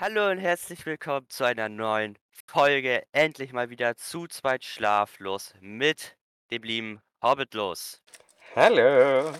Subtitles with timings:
[0.00, 2.16] Hallo und herzlich willkommen zu einer neuen
[2.46, 3.06] Folge.
[3.12, 6.16] Endlich mal wieder zu zweit schlaflos mit
[6.50, 8.00] dem lieben Hobbitlos.
[8.56, 9.30] Hallo.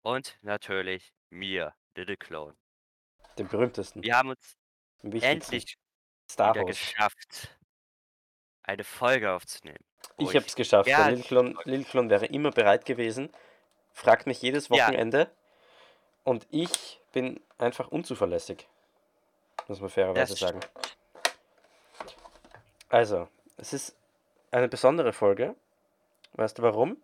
[0.00, 2.56] Und natürlich mir, Little Clone.
[3.36, 4.02] Dem berühmtesten.
[4.02, 4.56] Wir haben uns
[5.02, 5.76] endlich
[6.30, 7.54] Star wieder geschafft,
[8.62, 9.84] eine Folge aufzunehmen.
[10.16, 10.88] Ich habe es geschafft.
[10.88, 13.28] Ja, Little Clone, Little Clone wäre immer bereit gewesen.
[13.92, 15.18] Fragt mich jedes Wochenende.
[15.18, 15.30] Ja.
[16.22, 18.68] Und ich bin einfach unzuverlässig.
[19.68, 20.60] Muss man fairerweise sagen.
[22.88, 23.96] Also, es ist
[24.50, 25.54] eine besondere Folge.
[26.34, 26.96] Weißt du warum?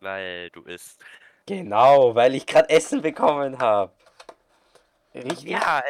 [0.00, 1.02] Weil du isst.
[1.46, 3.92] Genau, weil ich gerade Essen bekommen habe.
[5.14, 5.82] Richtig, ja,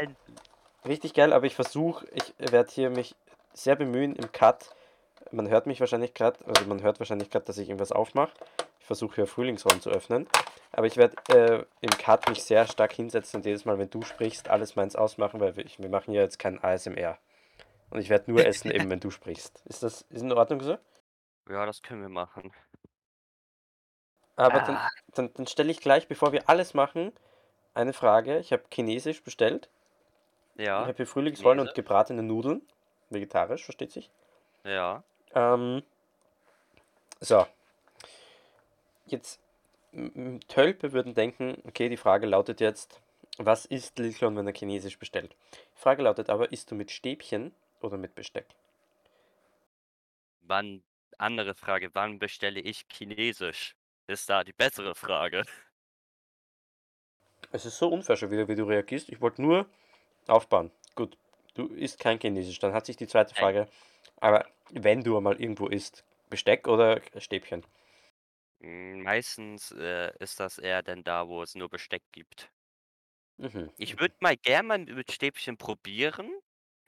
[0.87, 3.17] richtig geil, aber ich versuche, ich werde hier mich
[3.53, 4.71] sehr bemühen im Cut.
[5.33, 8.33] Man hört mich wahrscheinlich gerade, also man hört wahrscheinlich gerade, dass ich irgendwas aufmache.
[8.81, 10.27] Ich versuche hier Frühlingsraum zu öffnen.
[10.73, 14.03] Aber ich werde äh, im Cut mich sehr stark hinsetzen und jedes Mal, wenn du
[14.03, 17.19] sprichst, alles meins ausmachen, weil wir, wir machen ja jetzt kein ASMR.
[17.91, 19.63] Und ich werde nur essen, eben wenn du sprichst.
[19.67, 20.79] Ist das ist in Ordnung so?
[21.49, 22.53] Ja, das können wir machen.
[24.37, 24.67] Aber ah.
[24.67, 24.79] dann,
[25.15, 27.13] dann, dann stelle ich gleich, bevor wir alles machen,
[27.75, 28.39] eine Frage.
[28.39, 29.69] Ich habe Chinesisch bestellt.
[30.57, 30.83] Ja.
[30.83, 32.63] Ich habe hier Frühlingsrollen und gebratene Nudeln.
[33.11, 34.11] Vegetarisch, versteht sich?
[34.65, 35.03] Ja.
[35.35, 35.83] Ähm,
[37.21, 37.47] so.
[39.07, 39.41] Jetzt
[40.49, 43.01] Tölpe würden denken, okay, die Frage lautet jetzt,
[43.39, 45.35] was isst Lilchlon, wenn er Chinesisch bestellt?
[45.77, 48.47] Die Frage lautet aber, isst du mit Stäbchen oder mit Besteck?
[50.43, 50.83] Wann,
[51.17, 53.77] andere Frage, wann bestelle ich Chinesisch?
[54.07, 55.45] Ist da die bessere Frage.
[57.53, 59.09] Es ist so unfair schon wieder, wie du reagierst.
[59.09, 59.67] Ich wollte nur
[60.27, 60.71] aufbauen.
[60.95, 61.17] Gut,
[61.55, 62.59] du isst kein Chinesisch.
[62.59, 63.69] Dann hat sich die zweite Frage.
[64.21, 67.65] Aber wenn du einmal irgendwo isst, Besteck oder Stäbchen?
[68.61, 72.53] Hm, meistens, äh, ist das eher denn da, wo es nur Besteck gibt.
[73.39, 76.31] Mhm, Ich würde mal gern mal mit Stäbchen probieren.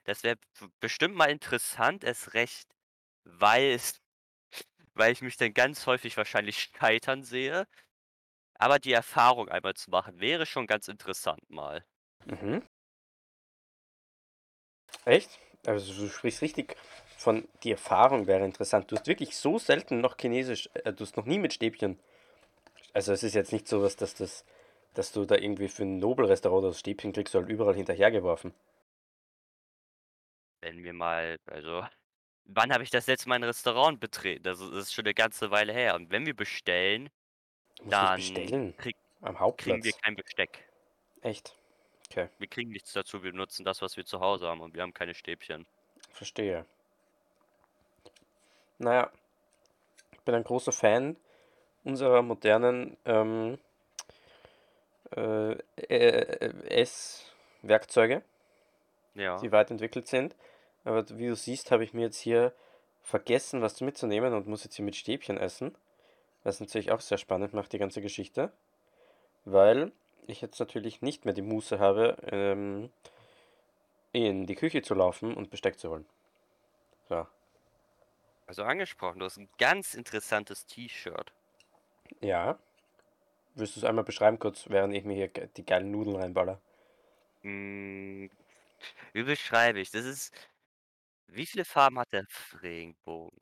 [0.04, 0.36] Das wäre
[0.80, 2.74] bestimmt mal interessant, erst recht,
[3.24, 4.00] weil es
[4.94, 7.66] weil ich mich dann ganz häufig wahrscheinlich scheitern sehe.
[8.54, 11.86] Aber die Erfahrung einmal zu machen, wäre schon ganz interessant mal.
[12.26, 12.60] Mhm.
[15.04, 15.38] Echt?
[15.66, 16.74] Also du sprichst richtig
[17.20, 18.90] von die Erfahrung wäre interessant.
[18.90, 22.00] Du hast wirklich so selten noch Chinesisch, äh, du hast noch nie mit Stäbchen.
[22.94, 24.46] Also es ist jetzt nicht so was, dass das,
[24.94, 28.54] dass du da irgendwie für ein Nobelrestaurant das Stäbchen kriegst, halt überall hinterhergeworfen.
[30.62, 31.84] Wenn wir mal, also,
[32.44, 34.42] wann habe ich das letzte Mal ein Restaurant betreten?
[34.44, 35.96] Das ist, schon eine ganze Weile her.
[35.96, 37.10] Und wenn wir bestellen,
[37.84, 38.74] dann bestellen?
[38.78, 38.96] Krieg,
[39.58, 40.70] kriegen wir kein Besteck.
[41.20, 41.54] Echt?
[42.10, 42.30] Okay.
[42.38, 44.94] Wir kriegen nichts dazu, wir nutzen das, was wir zu Hause haben und wir haben
[44.94, 45.66] keine Stäbchen.
[46.12, 46.64] Verstehe.
[48.80, 49.10] Naja,
[50.12, 51.16] ich bin ein großer Fan
[51.84, 53.58] unserer modernen ähm,
[55.14, 56.80] äh, äh,
[57.62, 58.22] Esswerkzeuge,
[59.14, 59.38] Ja.
[59.38, 60.34] die weit entwickelt sind.
[60.84, 62.54] Aber wie du siehst, habe ich mir jetzt hier
[63.02, 65.74] vergessen, was mitzunehmen und muss jetzt hier mit Stäbchen essen.
[66.42, 68.50] Was natürlich auch sehr spannend macht, die ganze Geschichte.
[69.44, 69.92] Weil
[70.26, 72.90] ich jetzt natürlich nicht mehr die Muße habe, ähm,
[74.12, 76.06] in die Küche zu laufen und Besteck zu holen.
[77.10, 77.26] So.
[78.50, 81.32] Also angesprochen, du hast ein ganz interessantes T-Shirt.
[82.20, 82.58] Ja.
[83.54, 86.60] Willst du es einmal beschreiben kurz, während ich mir hier die geilen Nudeln reinballer?
[87.42, 88.28] Hm,
[89.12, 89.92] wie beschreibe ich?
[89.92, 90.34] Das ist.
[91.28, 92.26] Wie viele Farben hat der
[92.60, 93.38] Regenbogen?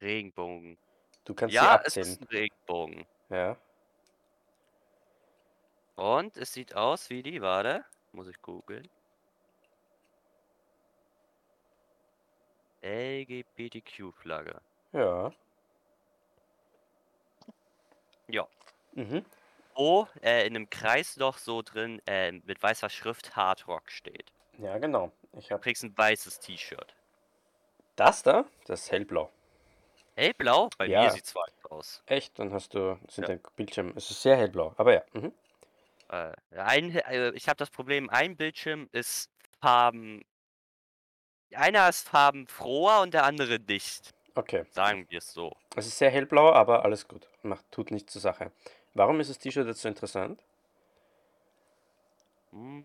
[0.00, 0.78] Regenbogen.
[1.26, 3.04] Du kannst sie Ja, es ist ein Regenbogen.
[3.28, 3.58] Ja.
[5.96, 8.88] Und es sieht aus wie die, warte, muss ich googeln.
[12.82, 14.60] LGBTQ-Flagge.
[14.92, 15.32] Ja.
[18.28, 18.46] Ja.
[18.92, 19.24] Mhm.
[19.74, 24.32] Wo äh, in einem Kreis noch so drin äh, mit weißer Schrift Hard Rock steht.
[24.58, 25.12] Ja, genau.
[25.38, 25.60] Ich hab...
[25.60, 26.94] Du kriegst ein weißes T-Shirt.
[27.96, 28.44] Das da?
[28.66, 29.30] Das ist hellblau.
[30.16, 30.68] Hellblau?
[30.76, 31.04] Bei ja.
[31.04, 32.02] mir sieht es weiß aus.
[32.06, 32.38] Echt?
[32.38, 33.36] Dann hast du, sind ja.
[33.36, 35.02] dein Bildschirm, es ist sehr hellblau, aber ja.
[35.12, 35.32] Mhm.
[36.08, 40.24] Äh, ein, äh, ich habe das Problem, ein Bildschirm ist Farben
[41.56, 44.10] einer ist farbenfroher und der andere nicht.
[44.34, 44.64] Okay.
[44.70, 45.56] Sagen wir es so.
[45.76, 47.28] Es ist sehr hellblau, aber alles gut.
[47.42, 48.52] Macht, tut nichts zur Sache.
[48.94, 50.40] Warum ist das T-Shirt jetzt so interessant?
[52.52, 52.84] Hm.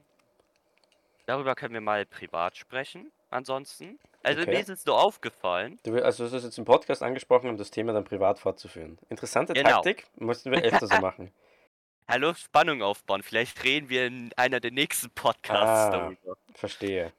[1.26, 3.12] Darüber können wir mal privat sprechen.
[3.30, 4.00] Ansonsten.
[4.24, 4.52] Also okay.
[4.52, 5.80] mir ist es nur aufgefallen.
[5.84, 8.98] Du, also du hast jetzt im Podcast angesprochen, um das Thema dann privat fortzuführen.
[9.10, 9.70] Interessante genau.
[9.70, 11.32] Taktik, müssten wir öfter so machen.
[12.08, 13.24] Hallo, Spannung aufbauen.
[13.24, 16.38] Vielleicht reden wir in einer der nächsten Podcasts ah, darüber.
[16.54, 17.12] Verstehe.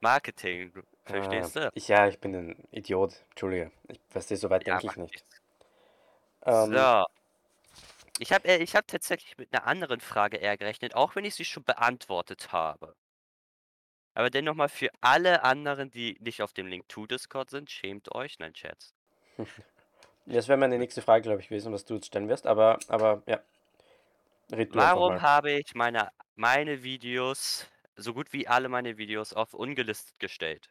[0.00, 0.72] Marketing,
[1.04, 1.70] verstehst ah, du?
[1.74, 3.14] Ich, ja, ich bin ein Idiot.
[3.30, 3.72] Entschuldige.
[3.88, 5.24] Ich verstehe, so weit ja, denke ich nicht.
[6.44, 7.04] Ähm, so.
[8.20, 11.34] Ich habe äh, ich habe tatsächlich mit 'ner anderen Frage eher gerechnet, auch wenn ich
[11.34, 12.94] sie schon beantwortet habe.
[14.14, 18.12] Aber dennoch mal für alle anderen, die nicht auf dem Link to Discord sind, schämt
[18.14, 18.38] euch.
[18.38, 18.94] Nein, Scherz.
[20.30, 23.22] Das wäre meine nächste Frage, glaube ich, gewesen, was du jetzt stellen wirst, aber aber
[23.24, 23.40] ja.
[24.52, 27.66] Red Warum habe ich meine meine Videos,
[27.98, 30.70] so gut wie alle meine Videos auf ungelistet gestellt?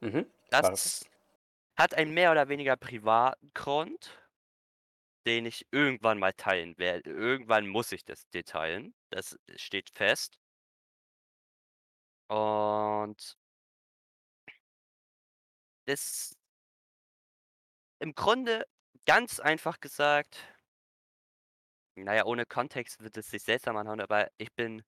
[0.00, 0.26] Mhm.
[0.50, 1.04] Das
[1.76, 4.18] hat einen mehr oder weniger privaten Grund,
[5.26, 7.10] den ich irgendwann mal teilen werde.
[7.10, 8.94] Irgendwann muss ich das dir teilen.
[9.10, 10.38] Das steht fest.
[12.28, 13.36] Und
[15.86, 16.34] das
[18.00, 18.66] im Grunde
[19.06, 20.36] ganz einfach gesagt
[21.96, 24.82] na ja, ohne Kontext wird es sich seltsam anhören, aber ich bin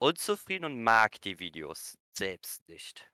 [0.00, 3.12] unzufrieden und mag die Videos selbst nicht.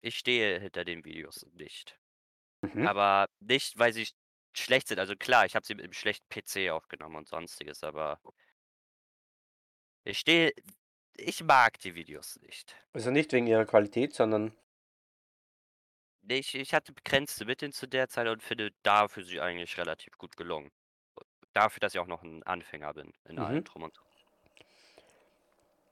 [0.00, 2.00] Ich stehe hinter den Videos nicht.
[2.62, 2.88] Mhm.
[2.88, 4.08] Aber nicht, weil sie
[4.56, 5.00] schlecht sind.
[5.00, 8.20] Also klar, ich habe sie mit 'nem schlechten PC aufgenommen und Sonstiges, aber
[10.04, 10.52] ich stehe
[11.14, 12.76] ich mag die Videos nicht.
[12.92, 14.52] Also nicht wegen ihrer Qualität, sondern
[16.28, 20.36] ich ich hatte begrenzte Mittel zu der Zeit und finde dafür sie eigentlich relativ gut
[20.36, 20.70] gelungen.
[21.58, 23.64] Dafür, dass ich auch noch 'n Anfänger bin in allem Mhm.
[23.64, 24.06] drum und dran.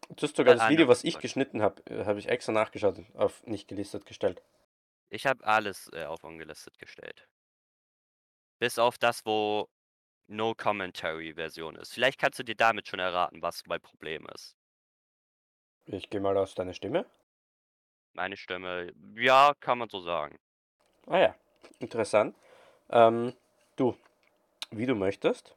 [0.09, 3.45] Du hast sogar das Video, was ich geschnitten habe, äh, habe ich extra nachgeschaut, auf
[3.47, 4.43] nicht gelistet gestellt.
[5.11, 7.29] Ich habe alles, äh, auf ungelistet gestellt.
[8.61, 9.67] Bis auf das, wo
[10.29, 11.93] No Commentary Version ist.
[11.95, 14.57] Vielleicht kannst du dir damit schon erraten, was mein Problem ist.
[15.87, 17.07] Ich gehe mal aus deiner Stimme.
[18.15, 20.41] Meine Stimme, ja, kann man so sagen.
[21.09, 21.35] Ah ja,
[21.81, 22.37] interessant.
[22.91, 23.35] Ähm,
[23.77, 23.97] du,
[24.73, 25.56] wie du möchtest.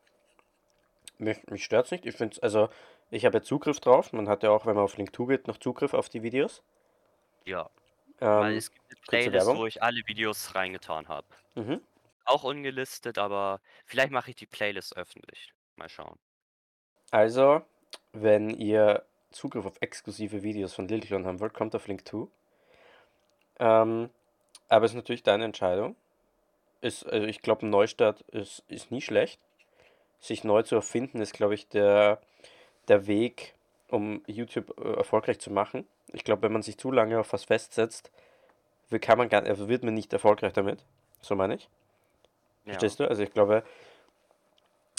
[1.19, 2.05] Mich, mich stört's nicht.
[2.05, 2.69] Ich finde also
[3.11, 4.13] ich habe ja Zugriff drauf.
[4.13, 6.63] Man hat ja auch, wenn man auf Link2 geht, noch Zugriff auf die Videos.
[7.45, 7.69] Ja.
[8.21, 11.27] Ähm, Weil es gibt 'ne Playlist, wo ich alle Videos reingetan habe.
[11.55, 11.81] Mhm.
[12.25, 15.53] Auch ungelistet, aber vielleicht mache ich die Playlist öffentlich.
[15.75, 16.19] Mal schauen.
[17.11, 17.61] Also,
[18.13, 22.29] wenn ihr Zugriff auf exklusive Videos von Lilclon haben wollt, kommt auf Link2.
[23.59, 24.09] Ähm,
[24.69, 25.95] aber es ist natürlich deine Entscheidung.
[26.81, 29.39] Ist, also ich glaube, ein Neustart ist, ist nie schlecht.
[30.19, 32.21] Sich neu zu erfinden, ist, glaube ich, der,
[32.87, 33.53] der Weg,
[33.87, 35.87] um YouTube äh, erfolgreich zu machen.
[36.11, 38.11] Ich glaube, wenn man sich zu lange auf was festsetzt,
[38.89, 40.83] wird, kann man gar, also wird man nicht erfolgreich damit.
[41.21, 41.69] So meine ich.
[42.65, 42.73] Ja.
[42.73, 43.07] Verstehst du?
[43.07, 43.63] Also ich glaube,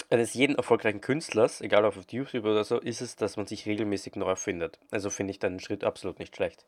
[0.09, 3.65] eines jeden erfolgreichen Künstlers, egal ob auf YouTube oder so, ist es, dass man sich
[3.65, 4.79] regelmäßig neu erfindet.
[4.91, 6.65] Also finde ich deinen Schritt absolut nicht schlecht.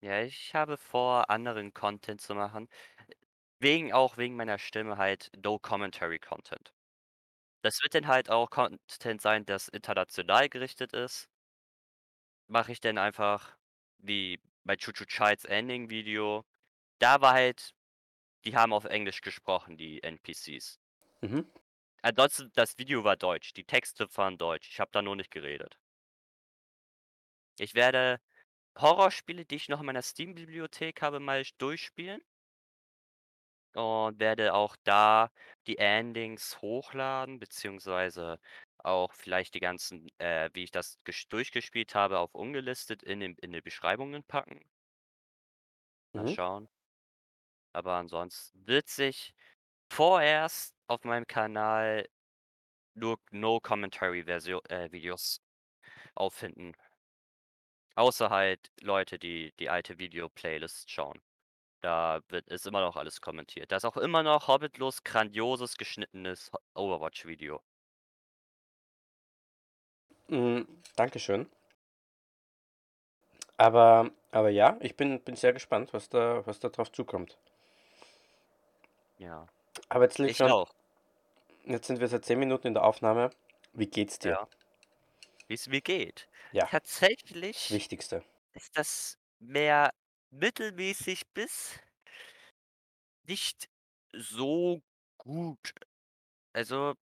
[0.00, 2.68] Ja, ich habe vor, anderen Content zu machen.
[3.58, 6.72] Wegen auch wegen meiner Stimme halt No Commentary Content.
[7.62, 11.28] Das wird dann halt auch Content sein, das international gerichtet ist.
[12.48, 13.56] Mache ich dann einfach
[13.98, 16.44] wie bei Chuchu Chides Ending Video.
[16.98, 17.74] Da war halt
[18.46, 20.78] die haben auf Englisch gesprochen, die NPCs.
[21.20, 21.50] Mhm.
[22.02, 24.68] Ansonsten, das Video war deutsch, die Texte waren deutsch.
[24.70, 25.76] Ich habe da nur nicht geredet.
[27.58, 28.20] Ich werde
[28.78, 32.22] Horrorspiele, die ich noch in meiner Steam-Bibliothek habe, mal durchspielen.
[33.76, 35.30] Und werde auch da
[35.66, 38.38] die Endings hochladen, beziehungsweise
[38.78, 43.52] auch vielleicht die ganzen, äh, wie ich das durchgespielt habe, auf ungelistet in den in
[43.52, 44.60] die Beschreibungen packen.
[46.14, 46.36] Mal Mhm.
[46.36, 46.68] schauen.
[47.72, 49.34] Aber ansonsten wird sich
[49.92, 52.06] vorerst auf meinem Kanal
[52.94, 55.40] nur No Commentary Version äh, Videos
[56.16, 56.74] auffinden.
[57.94, 61.20] Außer halt Leute, die die alte Video-Playlist schauen.
[61.86, 63.70] Da wird ist immer noch alles kommentiert.
[63.70, 67.62] Da ist auch immer noch Hobbitlos grandioses geschnittenes Overwatch-Video.
[70.28, 70.66] Hm,
[70.96, 71.48] dankeschön.
[73.58, 77.36] Aber aber ja, ich bin bin sehr gespannt, was da was da drauf zukommt.
[79.18, 79.46] Ja.
[79.88, 80.70] Aber jetzt Ich schon auch.
[81.64, 83.30] jetzt sind wir seit 10 Minuten in der Aufnahme.
[83.74, 84.30] Wie geht's dir?
[84.30, 84.48] Ja.
[85.48, 86.28] Wie's mir geht?
[86.50, 86.64] Ja.
[86.64, 88.24] Das Tatsächlich Wichtigste.
[88.54, 89.92] ist das mehr
[90.38, 91.78] mittelmäßig bis
[93.24, 93.68] nicht
[94.14, 94.80] so
[95.18, 95.72] gut.
[96.54, 96.94] Also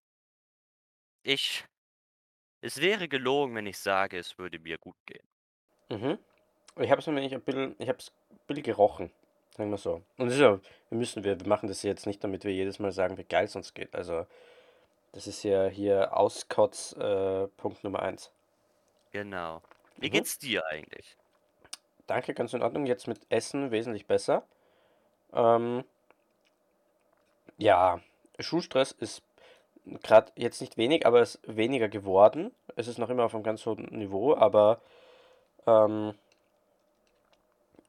[1.23, 1.65] ich
[2.61, 5.27] es wäre gelogen, wenn ich sage, es würde mir gut gehen.
[5.89, 6.17] Mhm.
[6.79, 9.11] Ich habe es nämlich ein bisschen ich habe es ein bisschen gerochen,
[9.57, 9.95] sagen wir so.
[10.17, 12.79] Und das ist ja wir müssen wir wir machen das jetzt nicht, damit wir jedes
[12.79, 13.95] Mal sagen, wie geil es uns geht.
[13.95, 14.27] Also,
[15.13, 18.31] das ist ja hier Auskotz, äh, Punkt Nummer 1.
[19.11, 19.63] Genau.
[19.99, 20.11] Wie Mhm.
[20.11, 21.17] geht's dir eigentlich?
[22.07, 22.85] Danke, ganz in Ordnung.
[22.85, 24.43] Jetzt mit Essen wesentlich besser.
[25.33, 25.83] Ähm
[27.57, 27.99] ja,
[28.39, 29.23] Schulstress ist
[30.03, 32.51] gerade jetzt nicht wenig, aber es ist weniger geworden.
[32.75, 34.79] Es ist noch immer auf einem ganz hohen Niveau, aber
[35.65, 36.13] ähm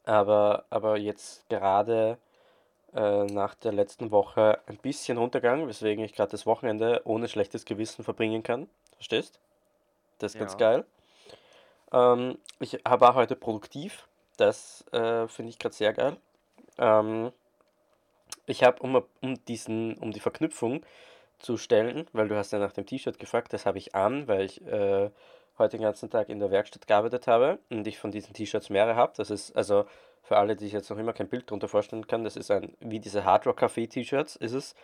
[0.05, 2.19] aber aber jetzt gerade
[2.95, 7.65] äh, nach der letzten Woche ein bisschen runtergegangen, weswegen ich gerade das Wochenende ohne schlechtes
[7.65, 8.69] Gewissen verbringen kann.
[8.95, 9.41] Verstehst?
[10.19, 10.87] Das ist ganz geil.
[11.93, 14.07] Ähm, ich war heute produktiv.
[14.37, 16.17] Das äh, finde ich gerade sehr geil.
[16.79, 17.33] Ähm,
[18.47, 20.85] ich habe, um, um, um die Verknüpfung
[21.39, 24.43] zu stellen, weil du hast ja nach dem T-Shirt gefragt, das habe ich an, weil
[24.43, 25.11] ich äh,
[25.59, 28.97] heute den ganzen Tag in der Werkstatt gearbeitet habe und ich von diesen T-Shirts mehrere
[28.97, 29.13] habe.
[29.17, 29.87] Das ist also
[30.23, 32.75] für alle, die ich jetzt noch immer kein Bild darunter vorstellen kann, das ist ein,
[32.81, 34.75] wie diese Hard Rock Café T-Shirts ist es.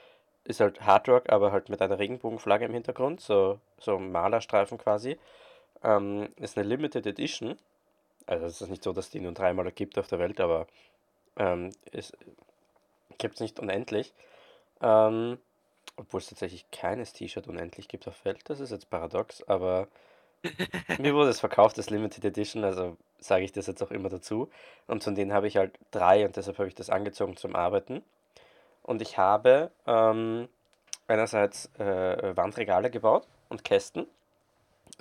[0.44, 5.18] Ist halt Hard Rock, aber halt mit einer Regenbogenflagge im Hintergrund, so, so Malerstreifen quasi.
[5.82, 7.56] Ähm, ist eine Limited Edition.
[8.26, 10.66] Also es ist nicht so, dass die nur dreimal gibt auf der Welt, aber
[11.36, 12.12] ähm, es
[13.18, 14.12] gibt es nicht unendlich.
[14.80, 15.38] Ähm,
[15.96, 19.88] obwohl es tatsächlich keines T-Shirt unendlich gibt auf Welt, das ist jetzt paradox, aber
[20.98, 24.50] mir wurde es verkauft als Limited Edition, also sage ich das jetzt auch immer dazu.
[24.86, 28.02] Und von denen habe ich halt drei und deshalb habe ich das angezogen zum Arbeiten.
[28.82, 30.48] Und ich habe ähm,
[31.06, 34.06] einerseits äh, Wandregale gebaut und Kästen.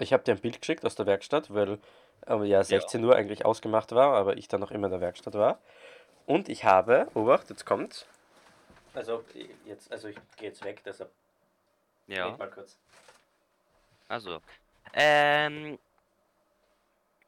[0.01, 1.79] Ich habe dir ein Bild geschickt aus der Werkstatt, weil
[2.27, 5.34] äh, ja 16 Uhr eigentlich ausgemacht war, aber ich dann noch immer in der Werkstatt
[5.36, 5.60] war.
[6.25, 8.05] Und ich habe, obacht, jetzt kommt's.
[8.93, 9.24] Also
[9.65, 11.12] jetzt, also ich gehe jetzt weg, deshalb.
[12.08, 12.36] Ja.
[12.36, 12.77] mal kurz.
[14.08, 14.41] Also,
[14.93, 15.79] ähm,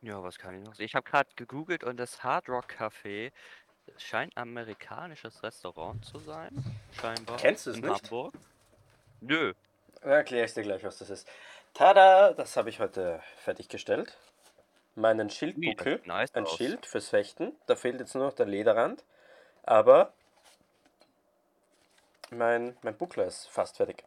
[0.01, 0.77] ja, was kann ich noch?
[0.79, 3.31] Ich habe gerade gegoogelt und das Hard Rock Café
[3.97, 6.51] scheint ein amerikanisches Restaurant zu sein.
[6.99, 7.37] Scheinbar.
[7.37, 8.03] Kennst du es nicht?
[8.03, 8.33] Hamburg.
[9.21, 9.53] Nö.
[10.01, 11.29] Erkläre ich dir gleich, was das ist.
[11.73, 12.33] Tada!
[12.33, 14.15] Das habe ich heute fertiggestellt.
[14.95, 16.01] Meinen Schildbuckel.
[16.05, 16.55] Nice ein aus.
[16.55, 17.55] Schild fürs Fechten.
[17.65, 19.03] Da fehlt jetzt nur noch der Lederrand.
[19.63, 20.13] Aber
[22.29, 24.03] mein, mein Buckler ist fast fertig.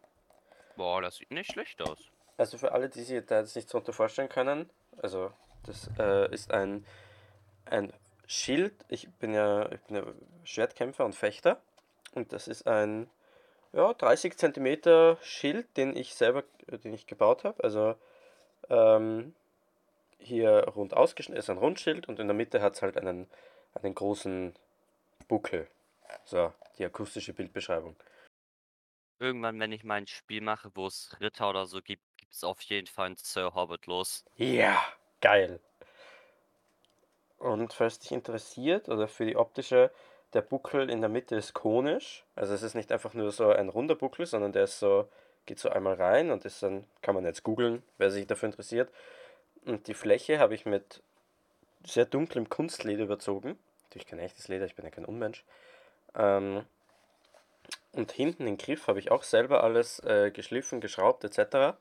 [0.77, 1.99] Boah, das sieht nicht schlecht aus.
[2.37, 4.69] Also für alle, die sich da jetzt nicht so unter vorstellen können,
[5.01, 5.33] also
[5.63, 6.85] das äh, ist ein,
[7.65, 7.91] ein
[8.27, 8.73] Schild.
[8.87, 10.03] Ich bin ja, ich bin ja
[10.45, 11.59] Schwertkämpfer und Fechter.
[12.13, 13.09] Und das ist ein
[13.73, 17.63] ja, 30 cm Schild, den ich selber, den ich gebaut habe.
[17.63, 17.95] Also
[18.69, 19.33] ähm,
[20.19, 23.29] hier rund ausgeschnitten ist ein Rundschild und in der Mitte hat es halt einen,
[23.73, 24.53] einen großen
[25.27, 25.67] Buckel.
[26.23, 27.95] So, die akustische Bildbeschreibung.
[29.19, 32.61] Irgendwann, wenn ich mein Spiel mache, wo es Ritter oder so gibt, gibt es auf
[32.61, 34.25] jeden Fall ein Sir Hobbit los.
[34.35, 34.81] Ja,
[35.21, 35.59] geil.
[37.37, 39.91] Und falls dich interessiert, oder für die optische,
[40.33, 42.25] der Buckel in der Mitte ist konisch.
[42.35, 45.07] Also es ist nicht einfach nur so ein runder Buckel, sondern der ist so,
[45.45, 48.91] geht so einmal rein und ist dann, kann man jetzt googeln, wer sich dafür interessiert.
[49.65, 51.01] Und die Fläche habe ich mit
[51.85, 53.57] sehr dunklem Kunstleder überzogen.
[53.83, 55.43] Natürlich kein echtes Leder, ich bin ja kein Unmensch.
[56.15, 56.65] Ähm,
[57.93, 61.77] und hinten den Griff habe ich auch selber alles äh, geschliffen, geschraubt etc.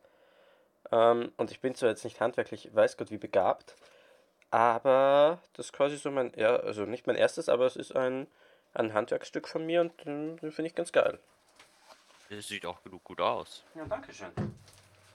[0.93, 3.77] Ähm, und ich bin zwar jetzt nicht handwerklich, weiß Gott wie begabt,
[4.51, 8.27] aber das ist quasi so mein, ja, also nicht mein erstes, aber es ist ein,
[8.75, 11.19] ein Handwerksstück von mir und den, den finde ich ganz geil.
[12.29, 13.65] Es sieht auch genug gut aus.
[13.75, 14.33] Ja, danke schön.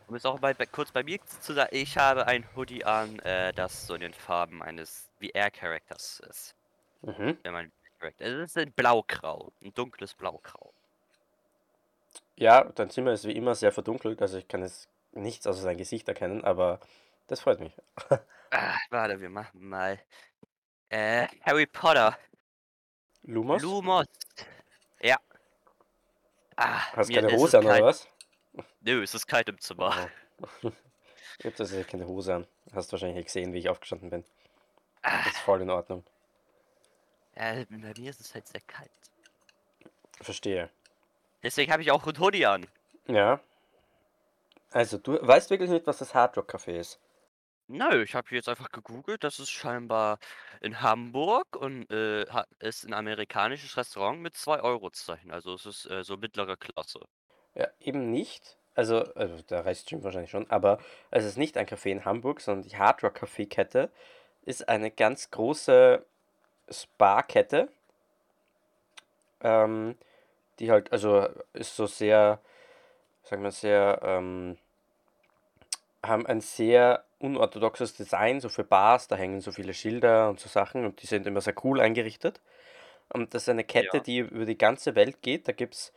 [0.08, 3.20] Um es auch mal bei, kurz bei mir zu sagen, ich habe ein Hoodie an,
[3.20, 6.56] äh, das so in den Farben eines VR-Charakters ist.
[7.02, 7.38] Mhm.
[7.44, 7.72] Wenn man
[8.18, 10.74] es ist ein Blaugrau, ein dunkles Blaugrau.
[12.36, 15.78] Ja, dein Zimmer ist wie immer sehr verdunkelt, also ich kann jetzt nichts außer sein
[15.78, 16.80] Gesicht erkennen, aber
[17.28, 17.74] das freut mich.
[18.52, 20.00] Ah, warte, wir machen mal.
[20.90, 22.18] Äh, Harry Potter.
[23.24, 23.62] Lumos?
[23.62, 24.06] Lumos.
[25.02, 25.18] Ja.
[26.58, 28.08] Ah, Hast keine Hose an, oder was?
[28.82, 30.10] Nö, es ist kalt im Zimmer.
[30.64, 30.72] Oh.
[31.40, 32.48] ich hab tatsächlich keine Hose an.
[32.74, 34.26] Hast wahrscheinlich gesehen, wie ich aufgestanden bin.
[35.02, 35.24] Ah.
[35.24, 36.04] Das ist voll in Ordnung.
[37.36, 38.92] Ja, bei mir ist es halt sehr kalt.
[40.20, 40.70] Verstehe.
[41.42, 42.68] Deswegen habe ich auch ein Hoodie an.
[43.08, 43.40] Ja.
[44.72, 47.00] Also, du weißt wirklich nicht, was das Hard Rock Café ist.
[47.68, 49.24] Nö, ich habe jetzt einfach gegoogelt.
[49.24, 50.20] Das ist scheinbar
[50.60, 52.26] in Hamburg und äh,
[52.60, 55.32] ist ein amerikanisches Restaurant mit 2 Euro Zeichen.
[55.32, 57.00] Also es ist äh, so mittlere Klasse.
[57.56, 58.58] Ja, eben nicht.
[58.76, 62.40] Also, also der Rest stimmt wahrscheinlich schon, aber es ist nicht ein Café in Hamburg,
[62.40, 63.92] sondern die Hard Rock Café Kette
[64.46, 66.06] ist eine ganz große
[66.70, 67.70] Spa-Kette.
[69.42, 69.98] Ähm,
[70.60, 72.40] die halt, also ist so sehr,
[73.24, 74.58] sagen wir sehr, ähm,
[76.04, 80.50] haben ein sehr unorthodoxes Design, so für Bars, da hängen so viele Schilder und so
[80.50, 82.42] Sachen und die sind immer sehr cool eingerichtet.
[83.10, 84.04] Und das ist eine Kette, Ja.
[84.04, 85.48] die über die ganze Welt geht.
[85.48, 85.94] Da gibt es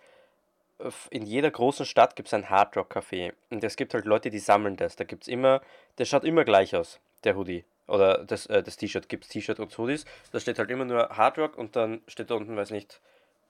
[1.10, 3.32] in jeder großen Stadt gibt es ein Hardrock Café.
[3.50, 4.96] Und es gibt halt Leute, die sammeln das.
[4.96, 5.60] Da gibt es immer,
[5.98, 7.64] der schaut immer gleich aus, der Hoodie.
[7.86, 10.04] Oder das, äh, das T-Shirt, gibt es T-Shirt und Hoodies.
[10.32, 13.00] Da steht halt immer nur Hardrock und dann steht da unten, weiß nicht,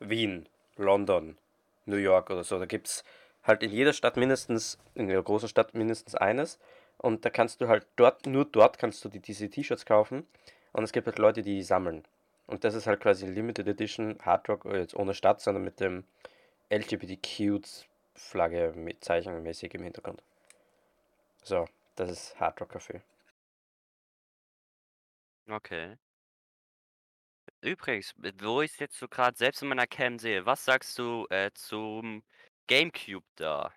[0.01, 1.39] Wien, London,
[1.87, 2.59] New York oder so.
[2.59, 3.05] Da gibt es
[3.43, 6.59] halt in jeder Stadt mindestens, in der großen Stadt mindestens eines.
[6.99, 10.27] Und da kannst du halt dort, nur dort kannst du die, diese T-Shirts kaufen.
[10.73, 12.05] Und es gibt halt Leute, die sammeln.
[12.47, 15.81] Und das ist halt quasi Limited Edition Hard Rock, äh, jetzt ohne Stadt, sondern mit
[15.81, 16.05] dem
[16.71, 20.23] LGBTQ-Flagge mit zeichenmäßig im Hintergrund.
[21.43, 23.01] So, das ist Hard Rock Café.
[25.49, 25.97] Okay.
[27.61, 31.51] Übrigens, wo ich jetzt so gerade selbst in meiner Cam sehe, was sagst du äh,
[31.55, 32.23] zum
[32.67, 33.73] Gamecube da?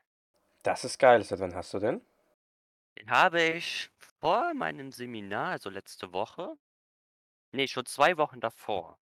[0.63, 1.23] Das ist geil.
[1.23, 2.01] Seit wann hast du den?
[2.97, 6.57] Den habe ich vor meinem Seminar, also letzte Woche.
[7.51, 8.97] Ne, schon zwei Wochen davor.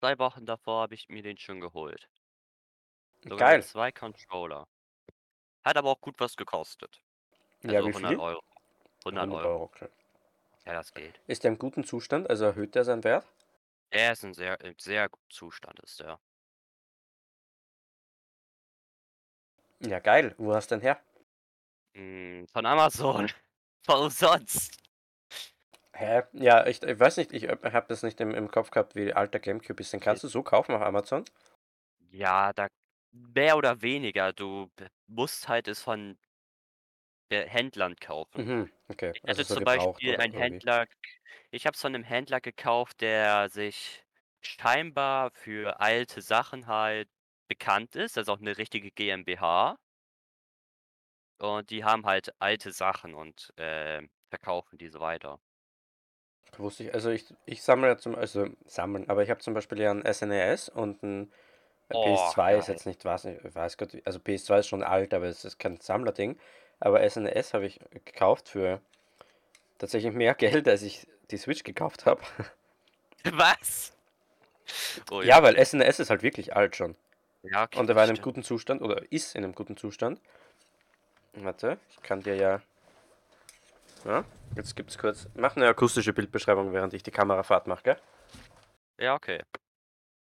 [0.00, 2.08] Zwei Wochen davor habe ich mir den schon geholt.
[3.22, 3.58] Sogar Geil.
[3.58, 4.66] mit zwei Controller.
[5.64, 7.00] Hat aber auch gut was gekostet.
[7.62, 8.20] Also ja, wie 100 viel?
[8.20, 8.42] Euro.
[9.04, 9.62] 100, 100 Euro.
[9.64, 9.88] Okay.
[10.66, 11.20] Ja, das geht.
[11.26, 12.28] Ist der im guten Zustand?
[12.28, 13.26] Also erhöht er seinen Wert?
[13.90, 16.20] Er ist in sehr, in sehr gutem Zustand, ist er.
[19.80, 20.34] Ja, geil.
[20.38, 21.00] Wo hast du denn her?
[21.98, 23.28] Hm, von Amazon.
[23.86, 24.76] Von umsonst.
[25.94, 26.22] Hä?
[26.32, 29.38] Ja, ich, ich weiß nicht, ich habe das nicht im, im Kopf gehabt, wie alter
[29.38, 29.92] Gamecube ist.
[29.92, 31.24] Den kannst du so kaufen auf Amazon?
[32.10, 32.68] Ja, da
[33.12, 34.32] mehr oder weniger.
[34.32, 34.70] Du
[35.06, 36.18] musst halt es von
[37.30, 38.44] Händlern kaufen.
[38.44, 39.12] Mhm, okay.
[39.24, 40.86] Also so zum Beispiel einen Händler
[41.50, 44.04] ich habe es von einem Händler gekauft, der sich
[44.42, 47.08] scheinbar für alte Sachen halt
[47.48, 49.78] bekannt ist, also auch eine richtige GmbH.
[51.38, 55.40] Und die haben halt alte Sachen und, äh, verkaufen diese weiter.
[56.56, 59.80] Wusste ich, also ich, ich sammle ja zum, also sammeln, aber ich habe zum Beispiel
[59.80, 61.32] ja ein SNES und ein
[61.92, 65.26] Oh, PS2 ist jetzt nicht, weiß nicht, weiß Gott, also PS2 ist schon alt, aber
[65.26, 66.38] es ist kein Sammlerding.
[66.80, 68.80] Aber SNES habe ich gekauft für
[69.78, 72.22] tatsächlich mehr Geld, als ich die Switch gekauft habe.
[73.32, 73.92] Was?
[75.10, 76.96] Oh, ja, weil SNES ist halt wirklich alt schon.
[77.42, 80.20] Ja, okay, Und er war in einem guten Zustand oder ist in einem guten Zustand.
[81.34, 82.62] Warte, ich kann dir ja.
[84.04, 84.24] Ja,
[84.56, 85.28] jetzt gibt's kurz.
[85.34, 87.96] Mach eine akustische Bildbeschreibung, während ich die Kamerafahrt mache, gell?
[88.98, 89.42] Ja, okay.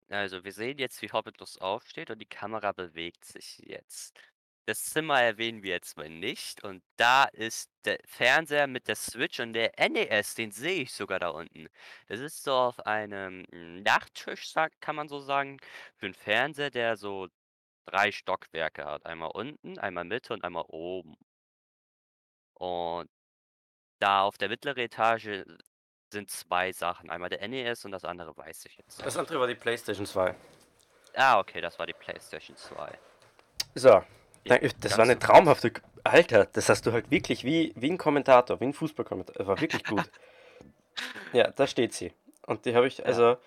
[0.10, 4.20] Also, wir sehen jetzt, wie Hobbitus aufsteht und die Kamera bewegt sich jetzt.
[4.66, 6.64] Das Zimmer erwähnen wir jetzt mal nicht.
[6.64, 11.20] Und da ist der Fernseher mit der Switch und der NES, den sehe ich sogar
[11.20, 11.68] da unten.
[12.08, 15.58] Das ist so auf einem hm, Nachttisch, kann man so sagen,
[15.98, 17.28] für einen Fernseher, der so
[17.86, 19.06] drei Stockwerke hat.
[19.06, 21.16] Einmal unten, einmal Mitte und einmal oben.
[22.54, 23.10] Und
[24.00, 25.44] da auf der mittleren Etage
[26.12, 27.10] sind zwei Sachen.
[27.10, 30.36] Einmal der NES und das andere weiß ich jetzt Das andere war die PlayStation 2.
[31.16, 32.98] Ah, okay, das war die PlayStation 2.
[33.76, 34.04] So,
[34.46, 35.72] das war eine traumhafte.
[36.04, 39.46] Alter, das hast du halt wirklich wie, wie ein Kommentator, wie ein Fußballkommentator.
[39.46, 40.10] War wirklich gut.
[41.34, 42.14] ja, da steht sie.
[42.48, 43.38] Und die habe ich, also,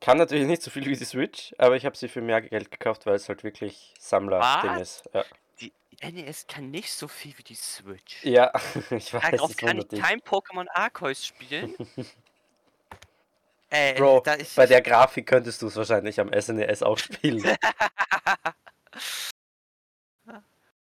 [0.00, 2.70] kann natürlich nicht so viel wie die Switch, aber ich habe sie für mehr Geld
[2.70, 5.08] gekauft, weil es halt wirklich Sammler-Ding ist.
[5.12, 5.24] Ja.
[5.60, 8.24] Die NES kann nicht so viel wie die Switch.
[8.24, 8.52] Ja,
[8.90, 9.30] ich weiß.
[9.30, 11.74] Darauf kann ich kein Pokémon Arceus spielen.
[13.70, 14.22] äh, Bro,
[14.56, 17.42] bei der Grafik könntest du es wahrscheinlich am SNES auch spielen.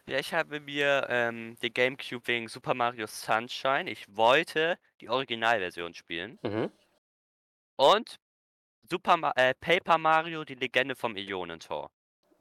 [0.07, 3.89] Ja, ich habe mir ähm, den Gamecube wegen Super Mario Sunshine.
[3.89, 6.37] Ich wollte die Originalversion spielen.
[6.41, 6.69] Mhm.
[7.77, 8.19] Und
[8.91, 11.89] Super Ma äh, Paper Mario, die Legende vom Ionentor.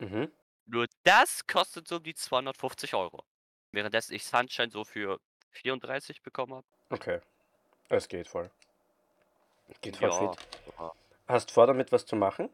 [0.01, 0.33] Mhm.
[0.67, 3.23] Nur das kostet so die 250 Euro.
[3.71, 6.67] Währenddessen ich Sunshine so für 34 bekommen habe.
[6.91, 7.21] Okay.
[7.89, 8.51] Es geht voll.
[9.81, 10.45] Geht voll ja, fit.
[11.29, 12.51] Hast vor, damit was zu machen?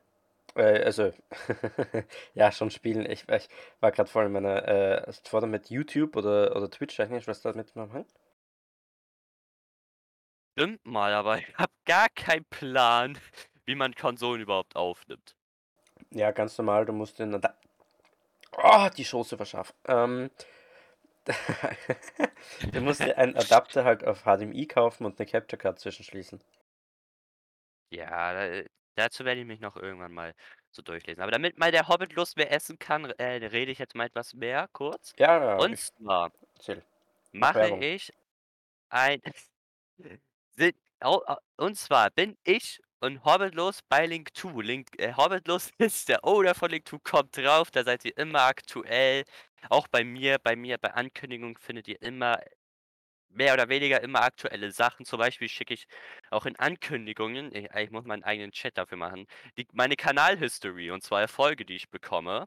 [0.54, 1.14] Äh, also,
[2.34, 3.10] ja, schon spielen.
[3.10, 3.48] Ich, ich
[3.80, 7.54] war gerade voll in meiner, äh, vor mit YouTube oder, oder Twitch eigentlich, was da
[7.54, 8.04] mitmachen?
[10.52, 13.18] Stimmt mal, aber ich habe gar keinen Plan,
[13.66, 15.36] wie man Konsolen überhaupt aufnimmt.
[16.10, 17.40] Ja, ganz normal, du musst den.
[18.56, 19.74] Oh, die Schoße verschaffen.
[19.86, 20.30] Ähm,
[22.72, 26.40] du musst dir einen Adapter halt auf HDMI kaufen und eine Capture Card zwischenschließen.
[27.90, 30.34] Ja, äh, Dazu werde ich mich noch irgendwann mal
[30.70, 31.22] so durchlesen.
[31.22, 34.32] Aber damit mal der Hobbit Lust mehr essen kann, äh, rede ich jetzt mal etwas
[34.32, 35.12] mehr kurz.
[35.18, 35.56] Ja, ja.
[35.56, 36.82] Und zwar Erzähl.
[37.32, 38.10] mache ich
[38.88, 39.20] ein.
[41.58, 44.62] und zwar bin ich und Hobbitlos bei Link 2.
[44.62, 48.42] Link, äh, Hobbitlos ist der Oder von Link 2, kommt drauf, da seid ihr immer
[48.42, 49.24] aktuell.
[49.70, 52.40] Auch bei mir, bei mir, bei Ankündigungen findet ihr immer
[53.30, 55.06] mehr oder weniger immer aktuelle Sachen.
[55.06, 55.86] Zum Beispiel schicke ich
[56.30, 59.26] auch in Ankündigungen, ich, ich muss meinen eigenen Chat dafür machen,
[59.58, 62.46] die, meine Kanal-History und zwar Erfolge, die ich bekomme.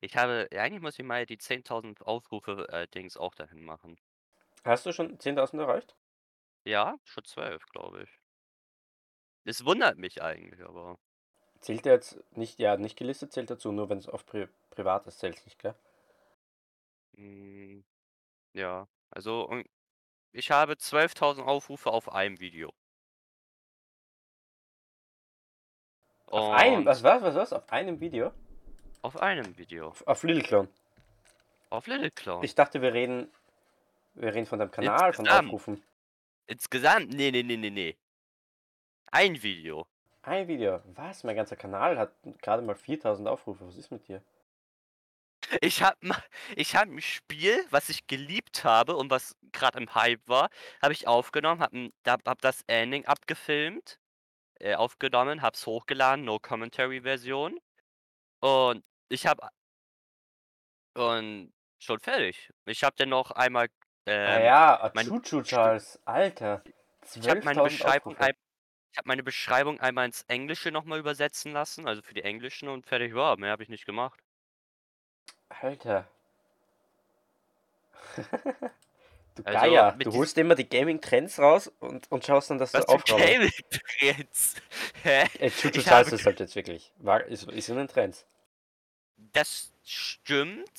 [0.00, 3.98] Ich habe, eigentlich muss ich mal die 10.000 Aufrufe-Dings äh, auch dahin machen.
[4.64, 5.96] Hast du schon 10.000 erreicht?
[6.64, 8.23] Ja, schon 12, glaube ich.
[9.44, 10.98] Es wundert mich eigentlich, aber.
[11.60, 15.06] Zählt er jetzt nicht, ja, nicht gelistet zählt dazu, nur wenn es auf Pri privat
[15.06, 15.74] ist, zählt nicht, gell?
[17.16, 17.80] Mm,
[18.52, 18.88] ja.
[19.10, 19.48] Also,
[20.32, 22.72] Ich habe 12.000 Aufrufe auf einem Video.
[26.26, 26.84] Auf einem?
[26.84, 27.52] Was, was, was, was?
[27.52, 28.32] Auf einem Video?
[29.02, 29.88] Auf einem Video.
[29.88, 30.68] Auf, auf Little Clown.
[31.70, 32.42] Auf Little Clown.
[32.42, 33.30] Ich dachte, wir reden.
[34.14, 35.28] Wir reden von deinem Kanal, Insgesamt.
[35.28, 35.82] von Aufrufen.
[36.46, 37.12] Insgesamt?
[37.12, 37.96] Nee, nee, nee, nee, nee.
[39.14, 39.86] Ein Video.
[40.22, 40.80] Ein Video.
[40.86, 41.22] Was?
[41.22, 42.10] Mein ganzer Kanal hat
[42.42, 43.64] gerade mal 4000 Aufrufe.
[43.64, 44.20] Was ist mit dir?
[45.60, 45.96] Ich habe
[46.56, 50.50] ich hab ein Spiel, was ich geliebt habe und was gerade im Hype war,
[50.82, 51.92] habe ich aufgenommen, habe
[52.26, 54.00] hab das Ending abgefilmt,
[54.58, 57.60] äh, aufgenommen, hab's hochgeladen, No Commentary Version.
[58.40, 59.48] Und ich habe
[60.94, 62.50] und schon fertig.
[62.66, 63.68] Ich habe dann noch einmal
[64.06, 66.64] Ah ähm, ja, meine Achuchu Stu Charles, Alter.
[67.14, 68.34] ich habe meine 12.000 Beschreibung ein
[68.94, 72.68] ich habe meine Beschreibung einmal ins Englische noch mal übersetzen lassen, also für die Englischen
[72.68, 73.36] und fertig war.
[73.36, 74.22] Mehr habe ich nicht gemacht.
[75.48, 76.08] Alter.
[79.36, 82.78] Du Also, Geier, du holst immer die Gaming-Trends raus und, und schaust dann, dass du
[82.78, 83.16] aufraubst.
[83.16, 84.54] Gaming-Trends?
[85.02, 85.24] Hä?
[85.40, 86.92] Äh, Chuchu habe ist halt jetzt wirklich.
[86.98, 88.24] War, ist, ist in den Trends.
[89.32, 90.70] Das stimmt,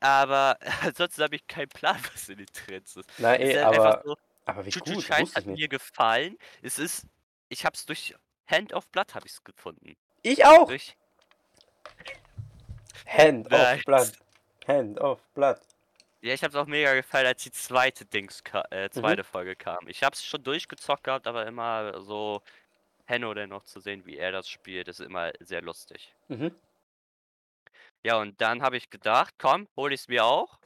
[0.00, 3.08] aber ansonsten habe ich keinen Plan, was in den Trends ist.
[3.16, 4.16] Es eh, ist halt aber, so,
[4.46, 6.38] aber wie Chuchu gut, wusste hat ich mir gefallen.
[6.62, 7.06] Es ist
[7.48, 8.14] ich habe es durch
[8.50, 9.96] Hand of Blood habe ich's gefunden.
[10.22, 10.66] Ich auch!
[10.68, 10.96] Durch
[13.06, 13.84] Hand of.
[13.84, 14.12] Blood.
[14.66, 15.60] Hand of Blood.
[16.22, 18.90] Ja, ich habe es auch mega gefallen, als die zweite Dings äh, Mhm.
[18.92, 19.86] zweite Folge kam.
[19.86, 22.42] Ich habe es schon durchgezockt gehabt, aber immer so
[23.06, 26.14] Henno dann noch zu sehen, wie er das spielt, ist immer sehr lustig.
[26.28, 26.54] Mhm.
[28.02, 30.58] Ja, und dann habe ich gedacht: „Komm, hole ich's mir auch.“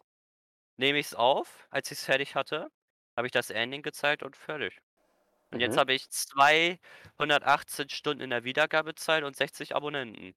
[0.78, 1.66] Nehme ich's auf.
[1.70, 2.70] Als ich's fertig hatte,
[3.16, 4.80] habe ich das Ending gezeigt und fertig.
[5.52, 5.78] Und jetzt Mhm.
[5.78, 10.34] habe ich 218 Stunden in der Wiedergabezeit und 60 Abonnenten.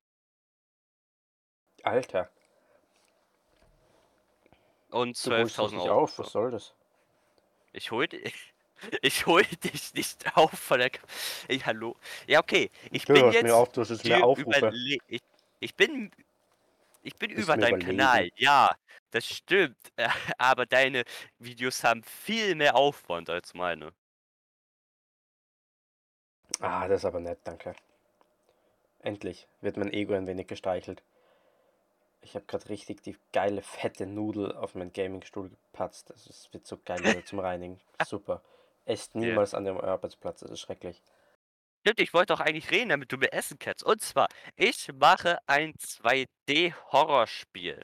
[1.86, 2.30] Alter.
[4.92, 6.76] Und Du holst mich 12.000 nicht auf, was soll das?
[7.74, 8.34] Ich hole di
[9.02, 10.92] ich hole dich nicht auf von der
[11.48, 11.98] ey, hallo?
[12.28, 14.76] Ja, okay, ich Du bin hörst mir jetzt auf, du hast jetzt mehr dir Aufrufe.
[15.08, 15.22] ich
[15.60, 16.12] ich bin
[17.04, 17.80] ich bin Bist über mir deinem überlegen.
[17.80, 18.72] Kanal, ja,
[19.14, 21.04] das stimmt, äh, aber deine
[21.38, 23.94] Videos haben viel mehr Aufwand als meine.
[26.60, 27.76] Ah, das ist aber nett, danke.
[29.00, 31.04] Endlich wird mein Ego ein wenig gestreichelt.
[32.22, 36.10] Ich habe gerade richtig die geile, fette Nudel auf meinen Gaming-Stuhl gepatzt.
[36.10, 37.82] Das ist, wird so geil zum Reinigen.
[38.06, 38.42] Super.
[38.86, 41.02] Esst niemals an dem Arbeitsplatz, das ist schrecklich.
[41.82, 43.84] Stimmt, ich wollte doch eigentlich reden, damit du mir essen kannst.
[43.84, 47.82] Und zwar, ich mache ein 2D-Horrorspiel.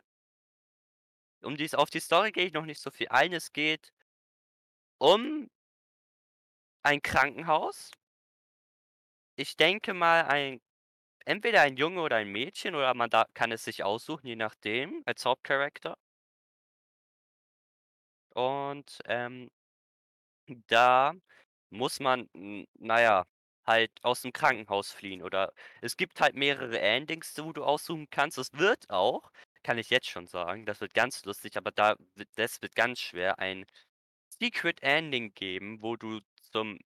[1.43, 3.31] Um dies auf die Story gehe ich noch nicht so viel ein.
[3.33, 3.91] Es geht
[5.01, 5.49] um
[6.85, 7.91] ein Krankenhaus.
[9.41, 10.59] Ich denke mal, ein
[11.25, 15.03] entweder ein Junge oder ein Mädchen oder man da kann es sich aussuchen, je nachdem,
[15.05, 15.95] als Hauptcharakter.
[18.35, 19.49] Und, ähm
[20.69, 21.13] da
[21.71, 23.25] muss man, n na ja,
[23.65, 28.37] halt aus'm Krankenhaus fliehen oder es gibt halt mehrere Endings, wo du aussuchen kannst.
[28.39, 29.31] Es wird auch,
[29.63, 32.99] kann ich jetzt schon sagen, das wird ganz lustig, aber da wird das wird ganz
[33.01, 33.65] schwer, ein
[34.29, 36.79] Secret Ending geben, wo du zum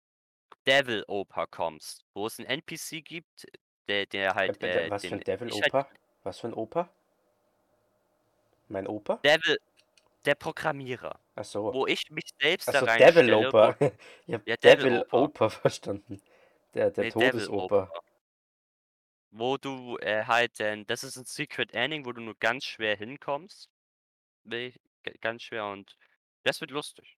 [0.68, 3.48] Devil Opa kommst, wo es 'n NPC gibt,
[3.90, 5.88] der der halt, äh, was für den ein Devil halt Opa?
[6.24, 6.90] Was für ein Opa?
[8.70, 9.24] Mein Opa?
[9.24, 9.58] Devil
[10.26, 11.74] der Programmierer, Ach so.
[11.74, 13.78] wo ich mich selbst da Also Devil reinstelle, wo Opa.
[14.28, 15.50] Ich habe ja, Devil Opa.
[15.52, 16.22] Verstanden.
[16.74, 17.94] Der, der Ne, Devil Todesoper.
[19.36, 22.96] Wo du, äh, halt denn das ist 'n Secret Ending, wo du nur ganz schwer
[22.96, 23.68] hinkommst.
[25.22, 25.98] Ganz schwer und
[26.44, 27.18] das wird lustig.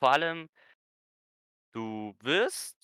[0.00, 0.48] Vor allem
[1.74, 2.76] du wirst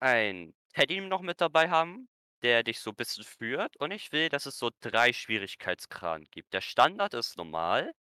[0.00, 2.08] ein Teddy noch mit dabei haben,
[2.42, 6.52] der dich so bisschen führt und ich will, dass es so 3 Schwierigkeitsgraden gibt.
[6.54, 7.94] Der Standard ist normal,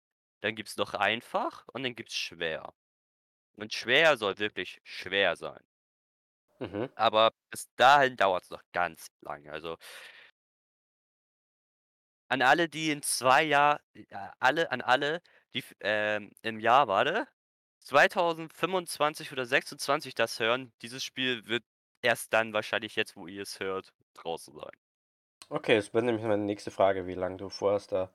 [0.42, 2.74] dann gibt's noch einfach und dann gibt's schwer.
[3.58, 5.64] Und schwer soll wirklich schwer sein.
[6.60, 6.88] Mhm.
[6.96, 9.52] Aber bis dahin dauert's noch ganz lange.
[9.52, 9.78] Also
[12.30, 14.06] an alle, die in 2 Jahr äh,
[14.40, 15.22] alle an alle,
[15.54, 17.28] die ähm, im Jahr warte,
[17.82, 21.64] 2025 oder 26 das hören, dieses Spiel wird
[22.02, 24.72] erst dann wahrscheinlich jetzt, wo ihr es hört, draußen sein.
[25.50, 28.10] Okay, das wäre nämlich meine nächste Frage, wie lange du vorhast da.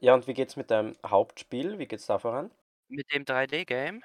[0.00, 1.78] Ja, und wie geht's mit deinem Hauptspiel?
[1.78, 2.50] Wie geht's da voran?
[2.90, 4.02] Mit dem 3D-Game?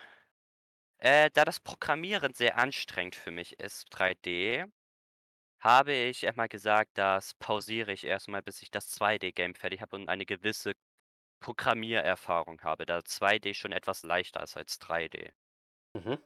[1.04, 4.66] Äh, da das Programmieren sehr anstrengend für mich ist, 3D,
[5.60, 9.96] habe ich einmal gesagt, das pausiere ich erst mal, bis ich das 2D-Game fertig habe
[9.98, 10.74] und eine gewisse
[11.42, 15.34] Programmiererfahrung habe, da 2D schon etwas leichter ist als 3D.
[15.96, 16.18] Mhm.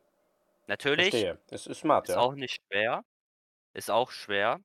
[0.68, 1.40] Natürlich Verstehe.
[1.50, 2.18] Es ist smart, ist ja.
[2.18, 3.04] auch nicht schwer,
[3.74, 4.60] ist auch schwer,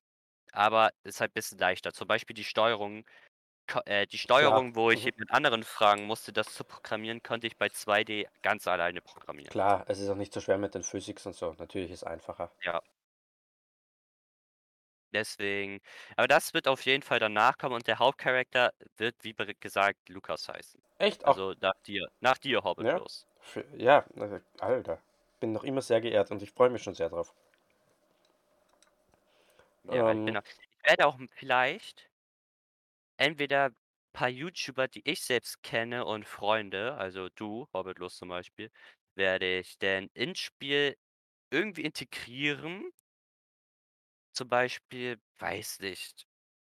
[0.53, 1.93] aber ist halt bisschen leichter.
[1.93, 3.05] Zum Beispiel die Steuerung
[3.85, 5.11] äh, die Steuerung, wo ich mhm.
[5.11, 9.49] jemand anderen fragen musste, das zu programmieren, konnte ich bei 2D ganz alleine programmieren.
[9.49, 11.53] Klar, es ist auch nicht so schwer mit den Physics und so.
[11.57, 12.51] Natürlich ist es einfacher.
[12.61, 12.81] Ja.
[15.13, 15.79] Deswegen
[16.17, 20.49] aber das wird auf jeden Fall danach kommen und der Hauptcharakter wird, wie gesagt, Lukas
[20.49, 20.81] heißen.
[20.97, 21.23] Echt?
[21.25, 21.37] Auch?
[21.37, 23.27] Also nach dir, nach dir, Hobbit Ja, los.
[23.77, 24.05] ja,
[24.59, 24.99] Alter.
[25.39, 27.33] Bin noch immer sehr geehrt und ich freue mich schon sehr drauf.
[29.83, 30.41] Ja, ich bin ähm.
[30.45, 32.09] ich werde auch vielleicht
[33.23, 33.71] entweder
[34.13, 38.69] paar YouTuber, die ich selbst kenne und Freunde, also du, Hobbit los zum Beispiel,
[39.15, 40.95] werde ich denn ins Spiel
[41.51, 42.91] irgendwie integrieren.
[44.33, 46.25] Zum Beispiel, weiß nicht,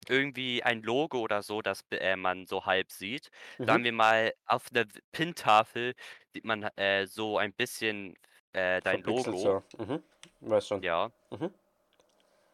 [0.08, 3.30] irgendwie ein Logo oder so, das äh, man so halb sieht.
[3.58, 3.84] Sagen mhm.
[3.84, 5.94] wir mal, auf der Pin-Tafel
[6.32, 8.14] sieht man äh, so ein bisschen
[8.52, 9.36] äh, dein Logo.
[9.36, 9.62] so.
[9.78, 10.02] Mhm.
[10.40, 10.82] Weiß schon.
[10.82, 11.10] Ja.
[11.30, 11.52] Mhm.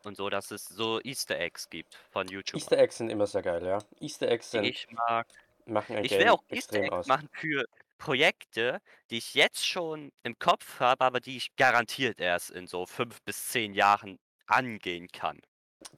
[0.06, 2.60] Und so, dass es so Easter Eggs gibt von YouTube.
[2.60, 3.78] Easter Eggs sind immer sehr geil, ja.
[4.00, 5.26] Easter Eggs sind, ich mag.
[5.66, 7.06] machen ein Ich will auch Easter Eggs aus.
[7.06, 7.64] machen für
[7.98, 12.84] Projekte, die ich jetzt schon im Kopf habe, aber die ich garantiert erst in so
[12.84, 15.40] fünf bis zehn Jahren angehen kann,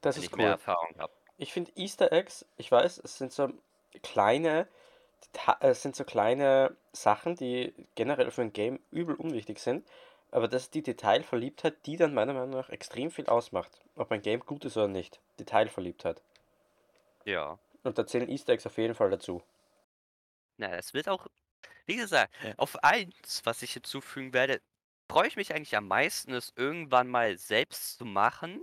[0.03, 1.13] Das ist ich mehr Erfahrung habe.
[1.39, 3.49] Ich finde Easter Eggs, ich weiß, es sind so
[4.03, 4.69] kleine,
[5.61, 9.89] es sind so kleine Sachen, die generell für ein Game übel unwichtig sind,
[10.35, 13.81] aber das ist die Detailverliebtheit, die dann meiner Meinung nach extrem viel ausmacht.
[13.95, 15.21] Ob ein Game gut ist oder nicht.
[15.39, 16.21] Detailverliebtheit.
[17.25, 17.61] Ja.
[17.85, 19.45] Und da zählen Easter Eggs auf jeden Fall dazu.
[20.57, 21.29] Na, es wird auch,
[21.87, 24.61] wie gesagt, auf eins, was ich hinzufügen werde,
[25.09, 28.61] freue ich mich eigentlich am meisten, es irgendwann mal selbst zu machen.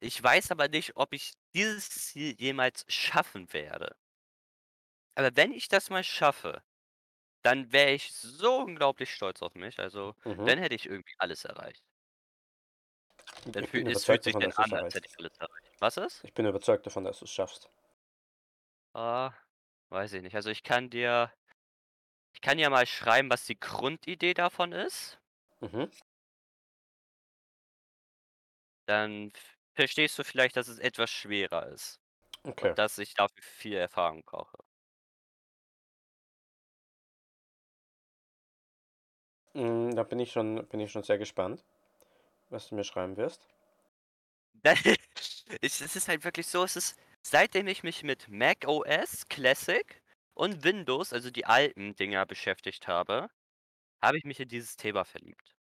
[0.00, 3.94] Ich weiß aber nicht, ob ich dieses Ziel jemals schaffen werde.
[5.16, 6.62] Aber wenn ich das mal schaffe,
[7.42, 9.78] dann wäre ich so unglaublich stolz auf mich.
[9.78, 10.54] Also, Mhm.
[10.54, 11.82] dann hätte ich irgendwie alles erreicht.
[13.52, 15.76] Dann bin es fühlt sich dann an, als hätte ich alles erreicht.
[15.80, 16.24] Was ist?
[16.24, 17.68] Ich bin überzeugt davon, dass du es schaffst.
[18.94, 19.32] Ah,
[19.90, 20.34] weiß ich nicht.
[20.36, 21.32] Also, ich kann dir
[22.32, 25.20] ich kann ja mal schreiben, was die Grundidee davon ist.
[25.62, 25.90] Mhm.
[28.86, 29.32] Dann
[29.74, 32.00] verstehst du vielleicht, dass es etwas schwerer ist
[32.48, 32.74] Okay.
[32.74, 34.58] und dass ich dafür viel Erfahrung brauche.
[39.54, 41.64] Da bin ich schon bin ich schon sehr gespannt,
[42.50, 43.48] was du mir schreiben wirst.
[45.62, 50.02] Es ist halt wirklich so, es ist seitdem ich mich mit Mac OS Classic
[50.34, 53.28] und Windows, also die alten Dinger beschäftigt habe,
[54.02, 55.54] habe ich mich in dieses Thema verliebt.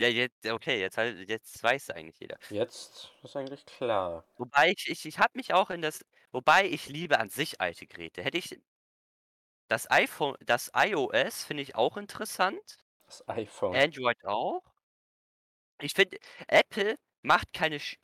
[0.00, 2.38] Ja, jetzt okay, jetzt halt jetzt weiß eigentlich jeder.
[2.50, 4.24] Jetzt ist eigentlich klar.
[4.36, 7.86] Wobei ich ich ich habe mich auch in das wobei ich liebe an sich alte
[7.86, 8.22] Geräte.
[8.22, 8.58] Hätte ich
[9.68, 12.78] das iPhone das iOS finde ich auch interessant.
[13.06, 13.84] Das iPhone.
[13.84, 14.62] Android auch.
[15.80, 17.96] Ich finde, Apple macht keine sch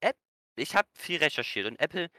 [0.00, 0.16] App
[0.56, 2.10] ich habe viel recherchiert und Apple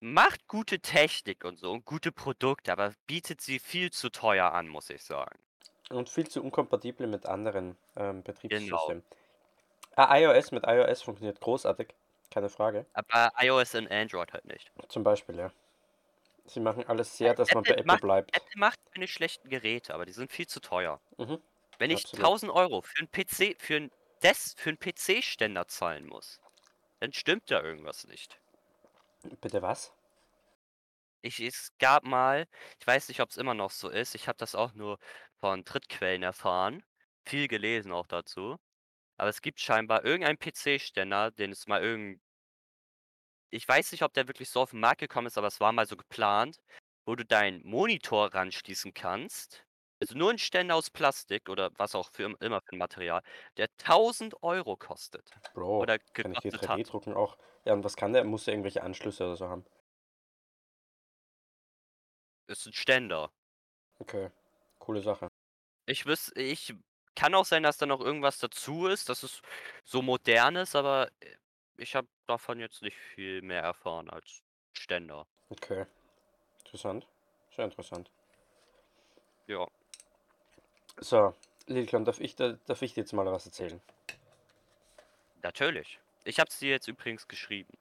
[0.00, 4.68] macht gute Technik und so und gute Produkte, aber bietet sie viel zu teuer an,
[4.68, 5.40] muss ich sagen.
[5.90, 8.92] Und viel zu unkompatibel mit anderen, ähm, Genau.
[8.92, 9.02] Betriebssystemen.
[9.96, 11.88] Ah, iOS mit iOS funktioniert großartig,
[12.30, 12.86] keine Frage.
[12.94, 14.70] Aber iOS und Android halt nicht.
[14.88, 15.50] Zum Beispiel, ja.
[16.48, 18.32] Sie machen alles sehr, dass man bei Apple macht bleibt.
[18.32, 21.00] Apple macht keine schlechten Geräte, aber die sind viel zu teuer.
[21.18, 21.42] Mhm,
[21.78, 22.32] Wenn ich absolut.
[22.32, 23.90] 1000 Euro für 'n PC für 'n
[24.22, 26.40] Des für 'n PC-Ständer zahlen muss,
[27.00, 28.40] dann stimmt da irgendwas nicht.
[29.40, 29.92] Bitte was?
[31.24, 32.46] Ich es gab mal
[32.80, 34.98] ich weiß nicht, ob es immer noch so ist, ich habe das auch nur
[35.40, 36.84] von Drittquellen erfahren,
[37.26, 38.56] viel gelesen auch dazu.
[39.18, 42.22] Aber es gibt scheinbar irgendeinen PC-Ständer, den es mal irgend
[43.50, 45.72] ich weiß nicht, ob der wirklich so auf den Markt gekommen ist, aber es war
[45.72, 46.58] mal so geplant,
[47.06, 49.64] wo du deinen Monitor ranschließen kannst.
[50.00, 53.22] Also nur ein Ständer aus Plastik oder was auch für immer für 'n Material,
[53.56, 56.80] der 1.000 Euro kostet Bro, oder kann ich hier gekostet hat.
[56.80, 57.38] 3D drucken auch?
[57.64, 58.24] Ja, und was kann der?
[58.24, 59.64] Muss der irgendwelche Anschlüsse oder so haben?
[62.48, 63.30] Ist 'n Ständer.
[64.00, 64.30] Okay,
[64.78, 65.28] coole Sache.
[65.90, 66.74] Ich wüs ich
[67.14, 69.40] kann auch sein, dass da noch irgendwas dazu ist, dass es
[69.84, 71.34] so modern ist, aber, äh,
[71.78, 75.26] ich habe davon jetzt nicht viel mehr erfahren als Ständer.
[75.50, 75.86] Okay,
[76.64, 77.06] interessant.
[77.54, 78.10] Sehr interessant.
[79.46, 79.66] Ja.
[81.00, 81.34] So,
[81.66, 83.80] Lilcon, darf ich da darf ich dir jetzt mal was erzählen?
[85.42, 85.98] Natürlich.
[86.24, 87.72] Ich habe es dir jetzt übrigens geschrieben.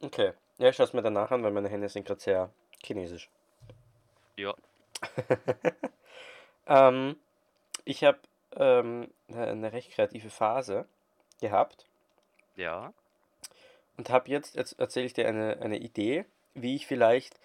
[0.00, 0.32] Okay.
[0.58, 2.50] Ja, ich schaue es mir danach an, weil meine Hände sind gerade sehr
[2.84, 3.28] chinesisch.
[4.36, 4.54] Ja.
[6.66, 7.16] Ähm,
[7.84, 8.20] ich habe,
[8.54, 10.86] ähm, 'ne 'ne recht kreative Phase
[11.40, 11.86] gehabt
[12.56, 12.92] Ja.
[13.96, 16.24] Und habe jetzt jetzt erzähle ich dir eine eine Idee,
[16.54, 17.38] wie ich vielleicht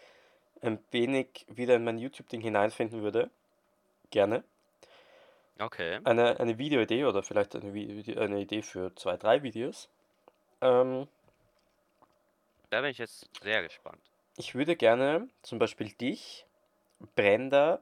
[0.62, 3.30] ein wenig wieder in mein YouTube-Ding hineinfinden würde.
[4.12, 4.44] Gerne.
[5.60, 6.00] Okay.
[6.04, 9.90] Eine eine Videoidee oder vielleicht eine eine Idee für 2, 3 Videos.
[10.62, 11.08] Ähm
[12.70, 14.02] Da bin ich jetzt sehr gespannt.
[14.38, 16.46] ich würde gerne zum Beispiel dich,
[17.16, 17.80] Brenda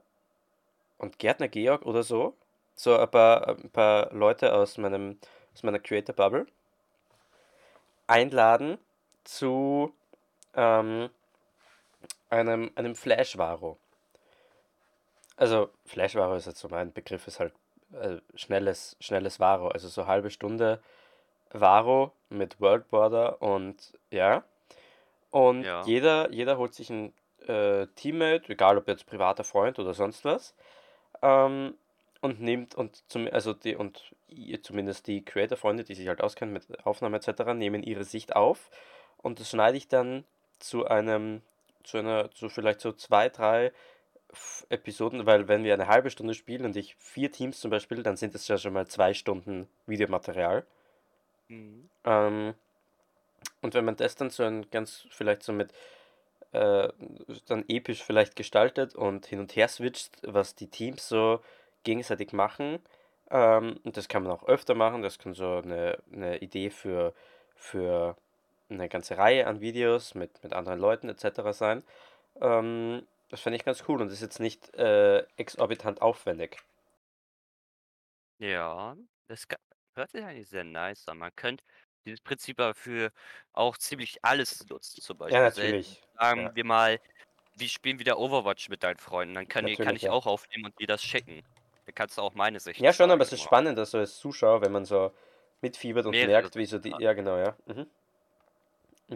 [0.97, 2.35] und Gärtner Georg oder so,
[2.75, 5.19] so ein paar, ein paar Leute aus, meinem,
[5.53, 6.45] aus meiner Creator Bubble,
[8.07, 8.77] einladen
[9.23, 9.93] zu
[10.53, 11.09] ähm,
[12.29, 13.77] einem, einem Flash-Varo.
[15.37, 17.53] Also Flash-Varo ist jetzt so mein Begriff, ist halt
[17.93, 20.81] äh, schnelles, schnelles Varo, also so halbe Stunde
[21.51, 24.43] Varo mit World Border und ja.
[25.31, 25.83] Und Ja.
[25.83, 27.13] jeder, jeder holt sich ein
[27.47, 30.55] äh, Teammate, egal ob jetzt privater Freund oder sonst was,
[31.21, 31.75] ähm,
[32.25, 34.13] und nimmt und zum, also die und
[34.63, 38.69] zumindest die Creator-Freunde, die sich halt auskennen mit Aufnahme etc., nehmen ihre Sicht auf
[39.17, 40.25] und das schneide ich dann
[40.59, 41.41] zu einem,
[41.83, 43.71] zu einer, zu vielleicht so zwei, drei
[44.69, 48.17] Episoden, weil wenn wir eine halbe Stunde spielen und ich vier Teams zum Beispiel, dann
[48.17, 50.65] sind das ja schon mal zwei Stunden Videomaterial.
[51.47, 51.89] Mhm.
[52.03, 52.53] Ähm,
[53.61, 55.71] und wenn man das dann so ein ganz, vielleicht so mit,
[56.51, 56.89] äh,
[57.47, 61.41] dann episch vielleicht gestaltet und hin und her switcht, was die Teams so
[61.85, 62.79] gegenseitig machen,
[63.31, 67.13] ähm, und das kann man auch öfter machen, das kann so eine, eine Idee für,
[67.55, 68.17] für
[68.69, 71.53] eine ganze Reihe an Videos mit, mit anderen Leuten etc.
[71.53, 71.83] sein.
[72.41, 76.59] Ähm, das fände ich ganz cool und ist jetzt nicht äh, exorbitant aufwendig.
[78.39, 79.45] Ja, das
[79.95, 81.17] hört sich eigentlich sehr nice an.
[81.19, 81.63] Man könnte
[82.05, 83.11] dieses Prinzip dafür
[83.53, 85.01] auch ziemlich alles nutzen.
[85.01, 86.01] Zum Ja, Beispiel, natürlich.
[86.19, 86.99] sagen Ja, wir mal,
[87.53, 89.35] wir spielen wieder Overwatch mit deinen Freunden.
[89.35, 90.11] Dann kann, kann ich ja.
[90.11, 91.43] auch aufnehmen und dir das schicken.
[91.85, 94.17] Dann kannst du auch meine Sicht Ja, schon, aber es ist spannend, dass so als
[94.17, 95.11] Zuschauer, wenn man so
[95.61, 96.93] mitfiebert und Mehrere merkt, wie so die.
[96.99, 97.55] Ja, genau, ja.
[97.65, 97.87] Mhm.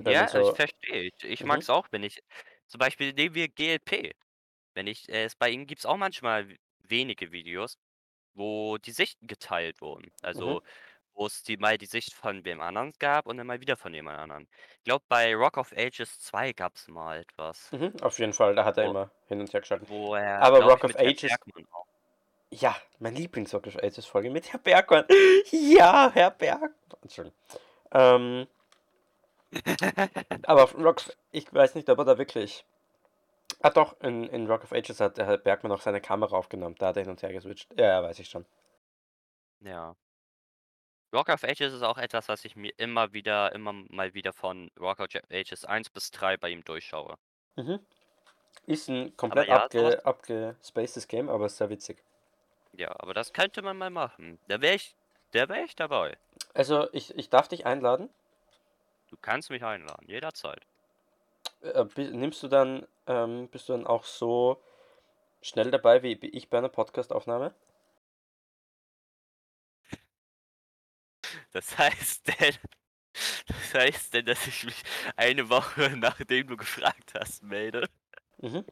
[0.05, 0.39] Ja, so.
[0.39, 1.09] ich verstehe.
[1.17, 1.73] Ich, ich mag es mhm.
[1.73, 2.21] auch, wenn ich.
[2.67, 4.11] Zum Beispiel nehmen wir GLP.
[4.75, 6.55] Wenn ich, äh, es bei ihm gibt es auch manchmal
[6.87, 7.77] wenige Videos,
[8.33, 10.11] wo die Sichten geteilt wurden.
[10.21, 10.61] Also, Mhm.
[11.15, 13.93] wo es die mal die Sicht von wem anderen gab und dann mal wieder von
[13.93, 14.47] jemand anderen.
[14.77, 18.55] Ich glaube, bei Rock of Ages 2 gab es mal etwas, Mhm, auf jeden Fall,
[18.55, 19.89] da hat er immer hin und her geschaltet.
[19.89, 21.35] wo er, Aber Rock of Ages,
[22.51, 25.05] ja, mein Lieblings-Rock of Ages Folge mit Herr Bergmann.
[25.51, 26.73] Ja, Herr Bergmann.
[27.01, 27.37] Entschuldigung.
[27.91, 28.47] Ähm,
[30.43, 32.65] aber Rock, ich weiß nicht, ob er da wirklich
[33.61, 36.75] Ah doch, in, in Rock of Ages hat Herr Bergmann auch seine Kamera aufgenommen.
[36.79, 37.67] Da hat er hin und her geswitcht.
[37.77, 38.45] Ja, ja, weiß ich schon.
[39.61, 39.95] Ja.
[41.11, 44.71] Rock of Ages ist auch etwas, was ich mir immer wieder, immer mal wieder von
[44.79, 47.15] Rock of Ages 1 bis 3 bei ihm durchschaue.
[47.57, 47.79] Mhm.
[48.65, 52.01] Ist ein komplett ja, abge, abgespacedes Game, aber sehr witzig.
[52.73, 54.39] Ja, aber das könnte man mal machen.
[54.47, 54.95] Da wäre ich,
[55.31, 56.17] da wäre ich dabei.
[56.53, 58.09] Also, ich, ich darf dich einladen.
[59.09, 60.65] Du kannst mich einladen, jederzeit.
[61.61, 64.61] Äh, nimmst du dann, ähm, bist du dann auch so
[65.41, 67.53] schnell dabei wie ich bei einer Podcastaufnahme?
[71.51, 72.55] Das heißt denn,
[73.47, 74.83] das heißt denn, dass ich mich
[75.15, 77.89] eine Woche nachdem du gefragt hast melde?
[78.37, 78.63] Mhm.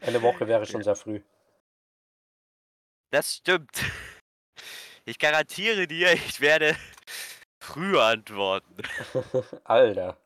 [0.00, 1.20] Eine Woche wäre schon sehr früh.
[3.10, 3.82] Das stimmt.
[5.04, 6.76] Ich garantiere dir, ich werde
[7.58, 8.76] früher antworten.
[9.64, 10.18] Alter.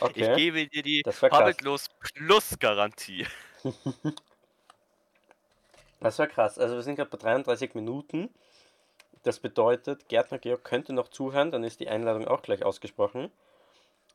[0.00, 0.30] Okay.
[0.30, 3.26] Ich gebe dir die Hobbitlos Plus Garantie.
[6.00, 6.58] das war krass.
[6.58, 8.30] Also wir sind gerade bei 33 Minuten.
[9.22, 13.30] Das bedeutet, Gärtner Georg könnte noch zuhören, dann ist die Einladung auch gleich ausgesprochen.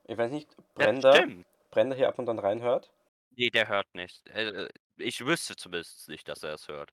[0.08, 1.28] Ich weiß nicht, Brenda, ja,
[1.70, 2.90] Brenda hier ab und an reinhört?
[3.36, 4.28] Nee, der hört nicht.
[4.30, 6.92] Äh, ich wüsste zumindest nicht, dass er es hört.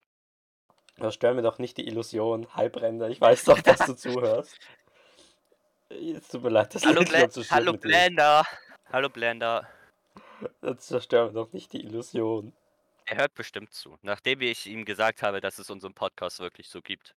[0.97, 2.47] Das stört mir doch nicht die Illusion.
[2.55, 4.59] Hi Brenda, ich weiß doch, dass du zuhörst.
[5.89, 8.45] Es tut mir leid, das Hallo, Bla so Hallo Blender.
[8.91, 9.69] Hallo Blender.
[10.61, 12.53] Das zerstört doch nicht die Illusion.
[13.07, 16.81] Er hört bestimmt zu, nachdem ich ihm gesagt habe, dass es unseren Podcast wirklich so
[16.81, 17.15] gibt.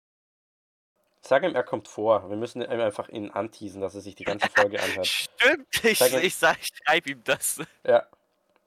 [1.21, 2.29] Sag ihm, er kommt vor.
[2.29, 5.07] Wir müssen ihm einfach ihn anteasen, dass er sich die ganze Folge anhört.
[5.07, 7.61] Stimmt, ich, sag ihm, ich, sag, ich schreibe ihm das.
[7.87, 8.07] Ja.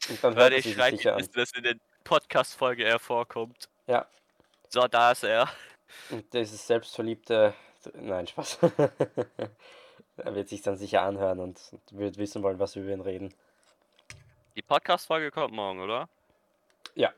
[0.10, 1.28] Und dann hört ich schreibe ihm, an.
[1.34, 3.70] dass in der Podcast-Folge er vorkommt.
[3.88, 4.08] Ja.
[4.70, 5.50] So, da ist er.
[6.10, 7.54] Und dieses selbstverliebte.
[7.94, 8.60] Nein, Spaß.
[10.18, 11.60] Er wird sich dann sicher anhören und
[11.92, 13.34] wird wissen wollen, was wir über ihn reden.
[14.56, 16.08] Die Podcast-Folge kommt morgen, oder?
[16.96, 17.12] Ja.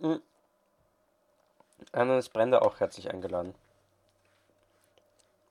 [0.00, 0.20] Mhm.
[1.92, 3.54] Anna ist Brenda auch herzlich eingeladen.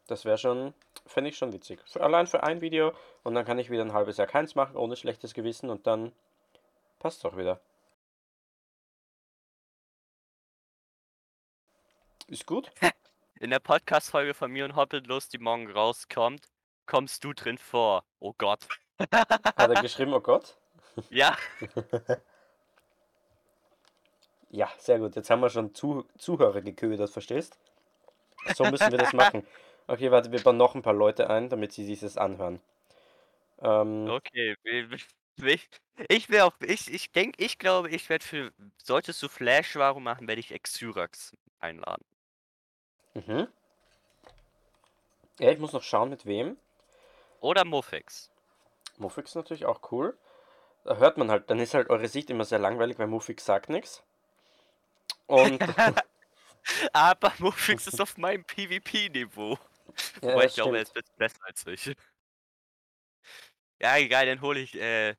[0.07, 0.73] Das wäre schon,
[1.05, 1.79] fände ich schon witzig.
[1.85, 2.93] Für, allein für ein Video
[3.23, 6.11] und dann kann ich wieder ein halbes Jahr keins machen, ohne schlechtes Gewissen und dann
[6.99, 7.59] passt es auch wieder.
[12.29, 12.69] Ist gut?
[13.39, 16.45] In der Podcast-Folge von mir und Hoppellos, die morgen rauskommt,
[16.85, 18.03] kommst du drin vor.
[18.19, 18.59] Oh Gott.
[19.11, 20.55] Hat er geschrieben, oh Gott?
[21.09, 21.37] Ja.
[24.49, 25.15] ja, sehr gut.
[25.15, 27.57] Jetzt haben wir schon Zuh Zuhörer geködert, verstehst?
[28.53, 29.47] So müssen wir das machen.
[29.87, 32.59] Okay, warte, wir bauen noch ein paar Leute ein, damit sie dieses anhören.
[33.61, 34.57] Ähm, Okay,
[36.09, 38.51] ich wäre auch ich ich denke ich glaube, ich werde für
[38.83, 42.03] solltest du Flash-Ware machen, werde ich Exyrax einladen.
[43.13, 43.47] Mhm.
[45.39, 46.57] Ja, ich muss noch schauen, mit wem.
[47.39, 48.29] Oder Muffix.
[48.97, 50.17] Muffix ist natürlich auch cool.
[50.83, 53.69] Da hört man halt, dann ist halt eure Sicht immer sehr langweilig, weil Muffix sagt
[53.69, 54.03] nichts.
[55.27, 55.59] Und
[56.93, 59.51] Aber Muffix ist auf meinem PvP-Niveau.
[59.51, 59.57] Ja,
[60.21, 61.95] Wobei das ich glaube, er ist besser als ich.
[63.81, 65.15] Ja, egal, dann hole ich, äh,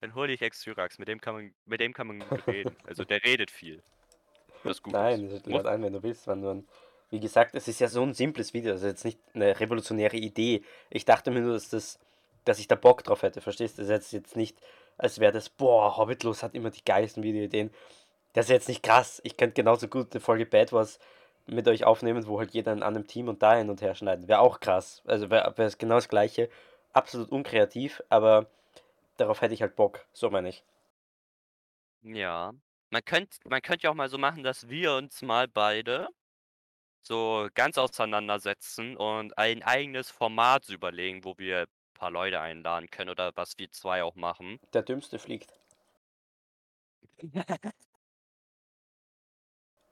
[0.00, 0.98] dann hole ich Exyrax.
[0.98, 2.76] Mit dem kann man, mit dem kann man gut reden.
[2.86, 3.82] Also der redet viel.
[4.62, 5.32] Was gut Nein, ist.
[5.32, 6.26] das Muff lad ein, wenn du willst.
[6.26, 6.68] Wenn du ein,
[7.10, 10.16] wie gesagt, es ist ja so ein simples Video, das ist jetzt nicht eine revolutionäre
[10.16, 10.62] Idee.
[10.90, 11.98] Ich dachte mir nur, dass das,
[12.44, 13.82] dass ich da Bock drauf hätte, verstehst du?
[13.82, 14.56] Das ist jetzt nicht,
[14.96, 17.70] als wäre das, boah, Hobbitlos hat immer die geilsten Videoideen.
[18.32, 19.20] Das ist jetzt nicht krass.
[19.24, 21.00] Ich könnte genauso gut eine Folge Bad Wars
[21.46, 24.28] mit euch aufnehmen, wo halt jeder in einem Team und da hin und her schneiden.
[24.28, 25.02] Wäre auch krass.
[25.04, 26.48] Also wäre wär genau das gleiche.
[26.92, 28.46] Absolut unkreativ, aber
[29.16, 30.04] darauf hätte ich halt Bock.
[30.12, 30.64] So meine ich.
[32.02, 32.52] Ja.
[32.90, 36.08] Man könnte man könnte ja auch mal so machen, dass wir uns mal beide
[37.02, 43.10] so ganz auseinandersetzen und ein eigenes Format überlegen, wo wir ein paar Leute einladen können
[43.10, 44.60] oder was wir zwei auch machen.
[44.72, 45.52] Der Dümmste fliegt.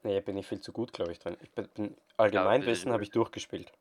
[0.04, 1.36] Nee, bin ich viel zu gut, glaube ich, drin.
[1.42, 3.72] Ich bin, bin Allgemeinwissen habe ich durchgespielt.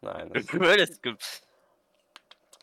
[0.00, 0.30] Nein.
[0.32, 0.46] Das,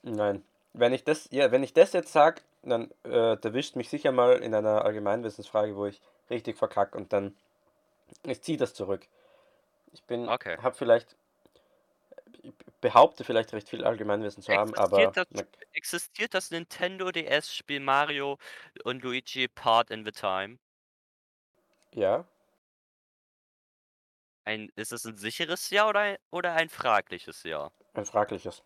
[0.01, 0.43] nein.
[0.73, 4.37] Wenn ich das, ja, wenn ich das jetzt sage, dann äh, erwischt mich sicher mal
[4.37, 7.35] in einer Allgemeinwissensfrage, wo ich richtig verkacke und dann
[8.23, 9.07] ich ziehe das zurück.
[9.91, 10.57] Ich bin, Okay.
[10.57, 11.15] habe vielleicht,
[12.43, 17.79] ich behaupte vielleicht recht viel Allgemeinwissen zu haben, aber Existiert das existiert das Nintendo DS-Spiel
[17.79, 18.37] Mario
[18.83, 20.59] und Luigi Part in the Time?
[21.93, 22.25] ja,
[24.45, 27.71] Ein ist es ein sicheres Ja oder ein oder ein fragliches Ja?
[27.93, 28.63] ein fragliches.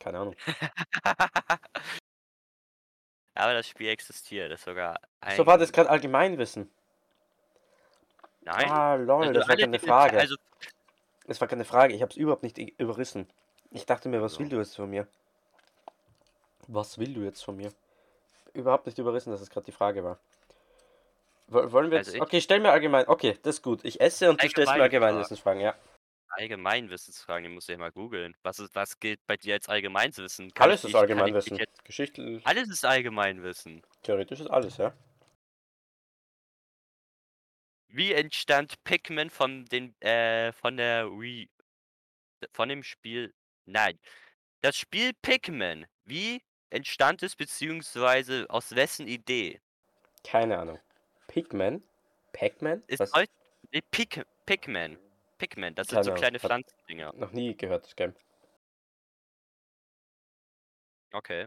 [0.00, 0.36] Keine Ahnung.
[3.34, 6.70] Aber das Spiel existiert, ist sogar So war das ein gerade Allgemeinwissen.
[8.48, 8.70] Nein.
[8.70, 10.18] Ah, lol, Also das war keine Frage.
[10.18, 10.36] also
[11.26, 13.28] Das war keine Frage, ich habe es überhaupt nicht überrissen.
[13.70, 14.40] Ich dachte mir, was So.
[14.40, 15.06] will du jetzt von mir?
[16.66, 17.70] Was will du jetzt von mir?
[18.54, 20.18] Überhaupt nicht überrissen, dass es gerade die Frage war.
[21.48, 22.16] Wo- Wollen wir Also jetzt.
[22.16, 23.06] ich- Okay, stell mir allgemein.
[23.08, 23.84] Okay, das ist gut.
[23.84, 25.74] Ich esse und du stellst mir Allgemeinwissensfragen, ja.
[26.30, 28.34] Allgemeinwissensfragen, die musst du ja mal googeln.
[28.42, 30.52] Was ist was gilt bei dir als Allgemeinwissen?
[30.54, 31.58] Kann Alles ist Allgemeinwissen.
[31.84, 32.40] Geschichte.
[32.44, 33.82] alles ist Allgemeinwissen.
[34.02, 34.92] Theoretisch ist alles, ja.
[37.88, 41.48] Wie entstand Pikmin von den äh, von der Wii
[42.52, 43.34] von dem Spiel
[43.66, 43.98] nein.
[44.60, 49.60] Das Spiel Pikmin, wie entstand es beziehungsweise aus wessen Idee?
[50.24, 50.78] Keine Ahnung.
[51.28, 51.82] Pigman?
[52.32, 52.82] Pac-Man?
[52.86, 53.12] Ist Was?
[53.12, 53.30] heut
[53.90, 54.98] Pik Pikmin.
[55.38, 56.20] Pikmin, das sind Keine so Ahnung.
[56.20, 57.12] kleine Pflanzendinger.
[57.14, 58.14] Noch nie gehört, das Game.
[61.12, 61.46] Okay.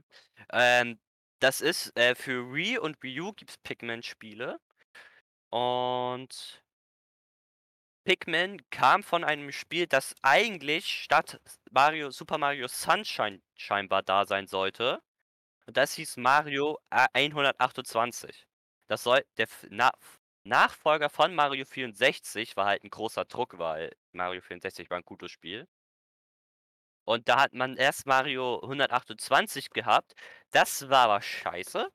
[0.54, 1.00] Ähm,
[1.40, 4.60] das ist, äh, für Wii und Wii U gibt's Pikmin-Spiele.
[5.54, 6.62] Und
[8.06, 11.40] Pikmin kam von einem Spiel, das eigentlich statt
[11.72, 15.02] Mario Super Mario Sunshine scheinbar da sein sollte.
[15.68, 18.48] Und das hieß Mario a 128.
[18.88, 19.92] Das soll der Na
[20.46, 25.32] Nachfolger von Mario 64 war halt 'n großer Druck, weil Mario 64 war 'n gutes
[25.32, 25.68] Spiel.
[27.08, 30.14] Und da hat man erst Mario 128 gehabt.
[30.52, 31.90] Das war aber scheiße.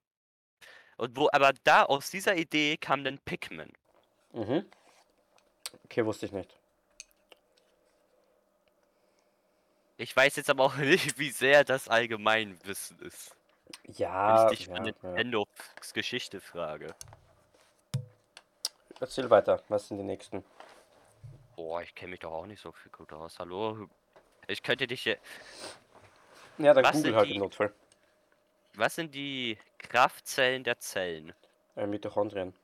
[0.97, 3.73] Und wo aber da aus dieser Idee kam dann Pikmin.
[4.33, 4.65] Mhm.
[5.85, 6.55] Okay, wusste ich nicht.
[9.99, 13.35] Ich weiß jetzt aber auch nicht, wie sehr das Allgemeinwissen ist,
[13.85, 15.09] wenn Ja, ich dich von ja, ja.
[15.11, 15.49] Nintendos
[15.93, 16.95] Geschichte frage.
[19.01, 19.63] Erzähl weiter.
[19.69, 20.43] Was sind die nächsten?
[21.55, 23.39] Boah, ich kenne mich doch auch nicht so viel gut aus.
[23.39, 23.89] Hallo?
[24.47, 25.17] Ich könnte dich je
[26.59, 27.73] Ja, dann Was Google halt die- im Notfall.
[28.75, 31.33] was sind die Kraftzellen der Zellen?
[31.75, 32.55] Äh, Mitochondrien.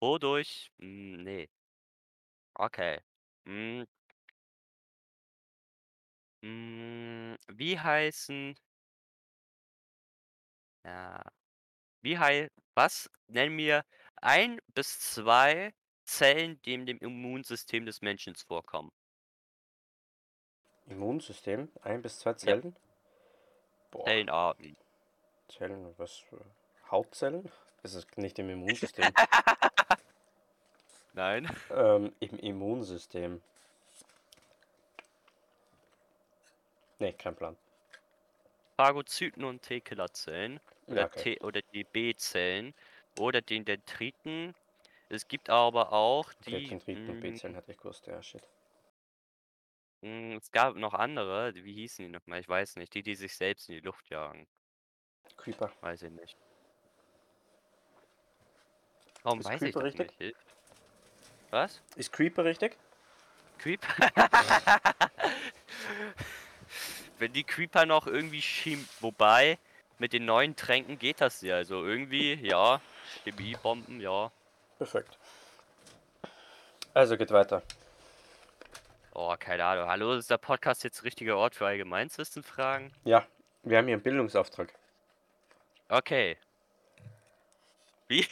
[0.00, 1.48] Wodurch hm, ne.
[2.54, 3.00] Okay.
[3.44, 3.86] Hm.
[6.42, 8.54] Hm, wie heißen
[10.84, 11.20] ja.
[12.02, 13.84] Wie hei was nenn mir
[14.22, 15.74] 1 bis 2
[16.04, 18.92] Zellen, die in dem Immunsystem des Menschen vorkommen.
[20.86, 21.68] Immunsystem?
[21.82, 22.76] Ein bis zwei Zellen?
[24.04, 24.76] Zellenarten.
[25.48, 26.18] Zellen, was?
[26.18, 26.44] für-
[26.90, 27.50] Hautzellen?
[27.82, 29.12] Das ist nicht im Immunsystem.
[31.14, 31.48] Nein.
[31.70, 33.40] ähm, Im Immunsystem.
[36.98, 37.56] Ne, kein Plan.
[38.76, 41.36] Phagozyten und T-Killerzellen oder Ja, okay.
[41.36, 42.74] T oder die B-Zellen
[43.18, 44.54] oder den Dendriten.
[45.08, 48.42] Es gibt aber auch Okay, die Dendriten und hm, B-Zellen hätte ich gewusst, ja, shit.
[50.02, 52.40] Hm, es gab noch andere, wie hießen die noch mal?
[52.40, 52.94] Ich weiß nicht.
[52.94, 54.46] Die, die sich selbst in die Luft jagen.
[55.36, 55.70] Creeper.
[55.80, 56.36] Weiß ich nicht.
[59.22, 60.20] Warum Ist weiß ich Creeper das richtig?
[60.20, 60.36] nicht?
[61.50, 61.80] Was?
[61.96, 62.76] Ist Creeper richtig?
[63.58, 63.88] Creeper?
[67.18, 69.58] Wenn die Creeper noch irgendwie schieben, wobei
[69.98, 71.56] mit den neuen Tränken geht das ja.
[71.56, 72.80] Also irgendwie, ja,
[73.24, 74.30] Chemiebomben, ja.
[74.78, 75.18] Perfekt.
[76.92, 77.62] Also geht weiter.
[79.18, 79.88] Oh, keine Ahnung.
[79.88, 82.92] Hallo, ist der Podcast jetzt richtiger Ort für Allgemeinswissenfragen?
[83.04, 83.26] Ja,
[83.62, 84.74] wir haben hier einen Bildungsauftrag.
[85.88, 86.36] Okay.
[88.08, 88.26] Wie?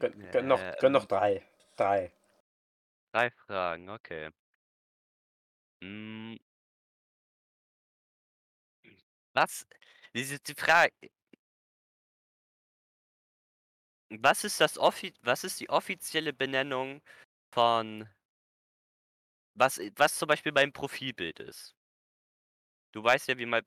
[0.00, 1.46] Gönn, gönn noch, gönn noch drei.
[1.76, 2.10] Drei.
[3.12, 4.30] Drei Fragen, okay.
[5.84, 6.40] Hm.
[9.34, 9.68] Was?
[10.12, 10.92] Diese die Frage.
[14.08, 17.02] Was ist das offi was ist die offizielle Benennung
[17.52, 18.08] von
[19.60, 21.76] was was zum Beispiel mein Profilbild ist?
[22.92, 23.64] Du weißt ja, wie mein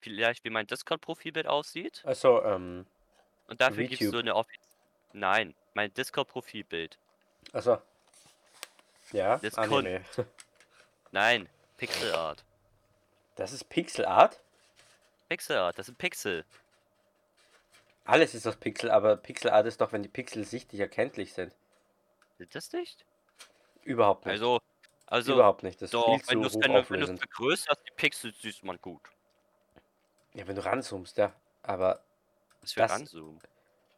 [0.00, 2.02] vielleicht wie mein Discord-Profilbild aussieht?
[2.04, 2.86] Also, ähm.
[3.48, 4.56] Und dafür gibt's so eine offi
[5.12, 6.98] Nein, mein Discord-Profilbild.
[7.52, 7.82] Also.
[9.12, 10.04] Ja, Das Anime.
[11.10, 12.44] Nein, Pixel Art.
[13.34, 14.40] Das ist Pixel Art?
[15.28, 16.46] Pixel Art, das sind Pixel.
[18.04, 21.54] Alles ist aus Pixel, aber Pixel Art ist doch, wenn die Pixel sichtlich erkenntlich sind.
[22.38, 23.04] Sind das nicht?
[23.84, 24.32] Überhaupt nicht.
[24.32, 24.60] Also
[25.06, 25.80] also Überhaupt nicht.
[25.82, 27.18] Das ist doch, viel wenn zu du's hoch wenn du auflösend.
[27.20, 29.02] vergrößerst, die Pixel sieht man gut.
[30.34, 31.32] Ja, wenn du ranzoomst, ja.
[31.62, 32.02] Aber
[32.60, 33.40] Was für Das- ranzoomen.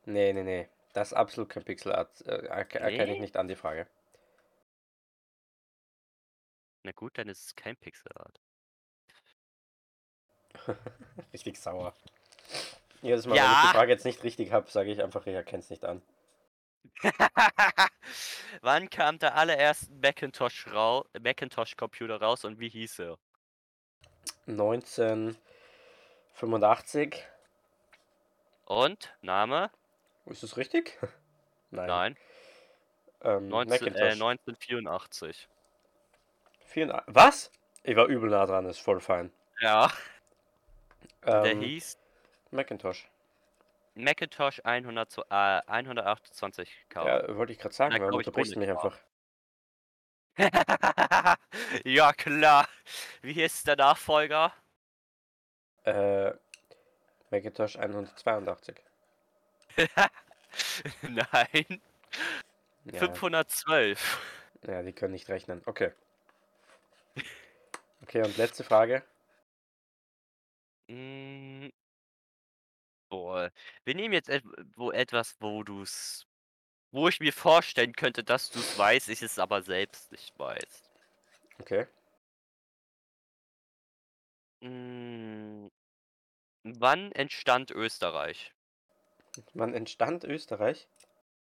[0.06, 0.68] nee, nee, nee.
[0.92, 2.20] Das ist absolut kein Pixel Art.
[2.26, 3.20] Äh, erke- erkenne ich Nee?
[3.20, 3.86] nicht an die Frage.
[6.82, 8.40] Na gut, dann ist es kein Pixel Art.
[11.32, 11.94] Richtig sauer.
[13.02, 13.62] Jedes Mal, wenn ich Ja.
[13.66, 16.00] die Frage jetzt nicht richtig habe, sage ich einfach, ich erkenne es nicht an.
[18.62, 23.18] Wann kam der allererste Macintosh rau Macintosh Computer raus und wie hieß er?
[24.46, 27.24] 1985.
[28.66, 29.70] Und Name?
[30.26, 30.98] Ist das richtig?
[31.70, 31.86] Nein.
[31.86, 32.16] Nein,
[33.22, 34.12] Ähm, 19, äh, Macintosh.
[34.12, 35.48] 1984.
[36.66, 37.50] 84 Was?
[37.82, 39.30] Ich war übel nah dran, ist voll fein.
[39.60, 39.90] Ja,
[41.26, 41.98] der Ähm, hieß
[42.50, 43.08] Macintosh.
[43.94, 46.66] Macintosh 100, zu- äh, 128K.
[47.06, 48.98] Ja, wollte ich gerade sagen, weil du unterbrichst mich einfach.
[51.84, 52.68] ja, klar.
[53.22, 54.52] Wie ist der Nachfolger?
[55.84, 56.32] Äh,
[57.30, 58.76] Macintosh 182.
[61.02, 61.82] Nein,
[62.84, 64.56] Ja, 512.
[64.66, 65.62] ja, die können nicht rechnen.
[65.66, 65.92] Okay.
[68.02, 69.02] Okay, und letzte Frage.
[70.88, 71.68] Mm.
[73.14, 73.52] Boah,
[73.84, 74.42] wir nehmen jetzt et
[74.74, 76.26] wo etwas, wo du's
[76.90, 80.90] wo ich mir vorstellen könnte, dass du's weißt, ich es aber selbst nicht weiß.
[81.60, 81.86] Okay.
[84.62, 85.70] Hm.
[86.64, 88.52] Wann entstand Österreich?
[89.52, 90.88] Wann entstand Österreich?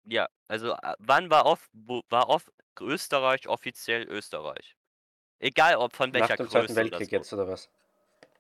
[0.04, 4.78] Ja, also, äh, wann war off war off Österreich offiziell Österreich?
[5.40, 7.68] Egal, ob von Nach welcher dem Größe Zweiten Weltkrieg jetzt oder was?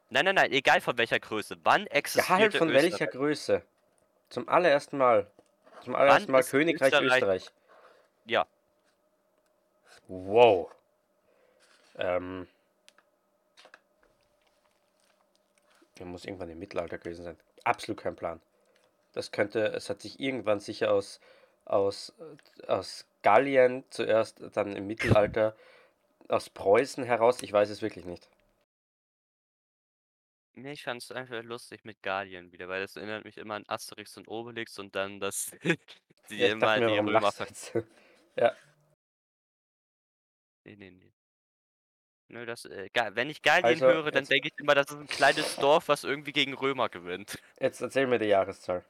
[0.09, 1.57] Nein, nein, nein, egal von welcher Größe.
[1.63, 2.91] Wann Ja, halt von Österreich?
[2.91, 3.61] welcher Größe?
[4.29, 5.27] Zum allerersten Mal.
[5.83, 7.51] Zum allerersten Mal ist Königreich Österreich- Österreich.
[8.25, 8.45] Ja.
[10.07, 10.71] Wow.
[11.97, 12.47] Ähm.
[15.99, 17.37] Er muss irgendwann im Mittelalter gewesen sein.
[17.63, 18.39] Absolut kein Plan.
[19.13, 21.19] Das könnte, es hat sich irgendwann sicher aus,
[21.65, 22.13] aus,
[22.67, 25.55] aus Gallien zuerst, dann im Mittelalter,
[26.27, 28.29] aus Preußen heraus, ich weiß es wirklich nicht.
[30.57, 34.17] Ne, ich fand's einfach lustig mit Gallien wieder, weil das erinnert mich immer an Asterix
[34.17, 35.51] und Obelix und dann, dass
[36.31, 37.73] die Ja, ich immer dachte mir, die warum Römer lachst du ver jetzt?
[38.35, 38.55] Ja,
[40.65, 41.13] ne, ne, ne.
[42.29, 44.87] Nö, das, äh, Ga wenn ich Gallien Also, höre, dann jetzt- denke ich immer, das
[44.89, 47.37] ist 'n kleines Dorf, was irgendwie gegen Römer gewinnt.
[47.59, 48.83] jetzt erzähl mir die Jahreszahl.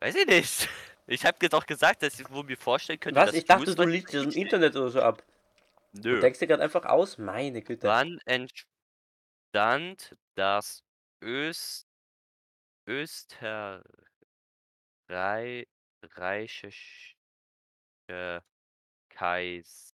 [0.00, 0.68] Weiß ich nicht.
[1.10, 3.30] Ich habe dir doch gesagt, dass ich wohl mir vorstellen könnte, Was?
[3.30, 4.42] dass Ich dachte, du liest das im.
[4.42, 5.22] Internet oder so ab.
[5.94, 6.20] Du Nö.
[6.20, 7.16] denkst dir gerade einfach aus?
[7.16, 7.86] Meine Güte.
[7.88, 8.20] Wann
[9.52, 10.84] entstand das
[11.22, 11.86] Öst
[12.86, 13.94] österreichische
[19.08, 19.94] Kaiserreich?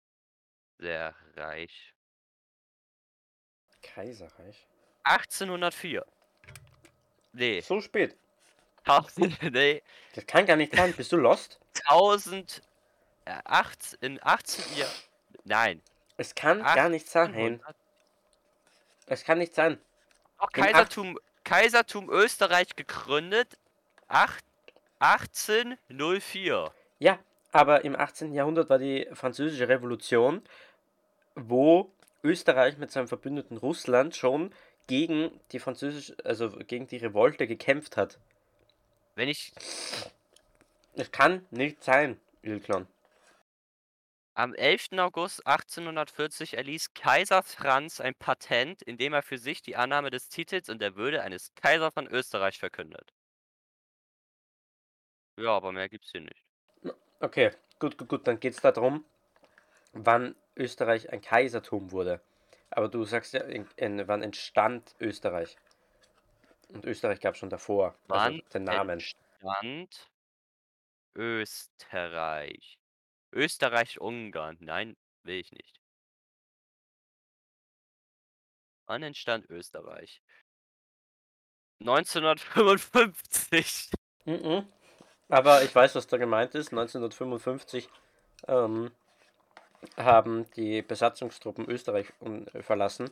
[3.82, 4.68] Kaiserreich?
[5.04, 6.06] 1804.
[7.34, 8.18] Ne, So spät.
[8.86, 9.82] 1000 ne,
[10.16, 10.94] Das kann gar nicht sein.
[10.94, 11.60] Bist du lost?
[11.86, 12.62] 1000
[13.26, 14.92] äh, acht in 18 Jahr
[15.46, 15.82] nein,
[16.18, 17.62] Es kann gar nicht sein.
[19.08, 19.78] 1800 Es kann nicht sein.
[20.40, 23.58] Doch, Kaisertum Kaisertum Österreich gegründet,
[24.08, 24.44] acht
[25.00, 26.72] 1804.
[27.00, 27.20] Ja,
[27.52, 28.34] aber im 18.
[28.34, 30.42] Jahrhundert war die Französische Revolution,
[31.36, 31.92] wo
[32.24, 34.54] Österreich mit seinem Verbündeten Russland schon
[34.88, 38.18] gegen die französische, also gegen die Revolte gekämpft hat.
[39.16, 39.54] Wenn ich.
[40.96, 42.88] Es kann nicht sein, Ilklon.
[44.36, 44.94] Am 11.
[44.98, 50.28] August 1840 erließ Kaiser Franz ein Patent, in dem er für sich die Annahme des
[50.28, 53.14] Titels und der Würde eines Kaisers von Österreich verkündet.
[55.38, 56.44] Ja, aber mehr gibt's hier nicht.
[57.20, 58.28] Okay, gut, gut, gut.
[58.28, 59.06] Dann geht es darum,
[59.92, 62.20] wann Österreich ein Kaisertum wurde.
[62.72, 65.58] Aber du sagst ja, in, in, wann entstand Österreich?
[66.70, 67.90] Und Österreich gab es schon davor.
[67.90, 68.90] Also wann also den Namen.
[69.00, 70.12] entstand
[71.16, 72.80] Österreich?
[73.34, 74.58] Österreich-Ungarn.
[74.60, 75.80] Nein, will ich nicht.
[78.86, 80.22] Wann entstand Österreich?
[81.80, 83.92] 1955.
[84.26, 84.68] Mhm.
[85.30, 86.72] Aber ich weiß, was da gemeint ist.
[86.72, 87.88] 1955
[88.48, 88.92] ähm,
[89.98, 93.10] haben die Besatzungstruppen Österreich äh, verlassen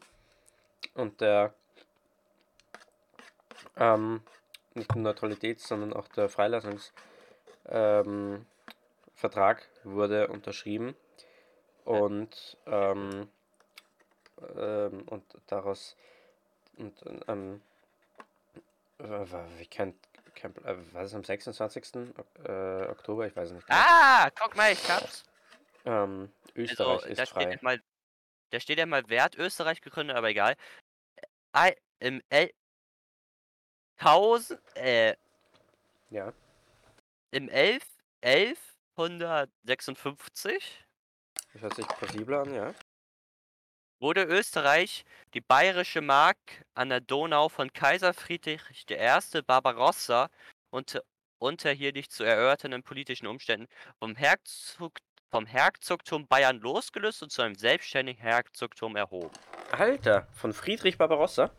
[0.93, 1.53] und der
[3.77, 4.21] ähm,
[4.73, 6.91] nicht nur Neutralitäts-, sondern auch der Freilassungs-
[7.67, 8.45] ähm,
[9.21, 10.95] Vertrag wurde unterschrieben
[11.85, 13.29] und, ähm,
[14.57, 15.95] ähm, und daraus
[16.77, 17.61] und, ähm,
[18.97, 19.95] wie kennt,
[20.33, 22.13] kennt äh, was ist am 26.
[22.43, 23.27] Äh, Oktober?
[23.27, 23.67] Ich weiß nicht.
[23.67, 23.79] Genau.
[23.79, 25.23] Ah, guck mal, ich hab's.
[25.85, 27.43] Ähm, Österreich also, ist frei.
[27.43, 27.81] Steht mal,
[28.49, 30.55] da steht ja mal Wert Österreich gegründet, aber egal.
[31.55, 32.51] I, Im El
[33.97, 35.15] 1000, äh,
[36.09, 36.33] ja.
[37.29, 37.83] Im 11,
[38.21, 40.85] 11 156
[41.53, 42.73] Das hört sich plausibel an, ja.
[43.99, 46.37] wurde Österreich die bayerische Mark
[46.73, 49.41] an der Donau von Kaiser Friedrich I.
[49.45, 50.29] Barbarossa
[50.69, 51.03] unter,
[51.39, 53.67] unter hier nicht zu erörternden politischen Umständen
[53.99, 54.97] vom, Herzog,
[55.29, 59.31] vom Herzogtum Bayern losgelöst und zu einem selbstständigen Herzogtum erhoben.
[59.71, 61.51] Alter, von Friedrich Barbarossa?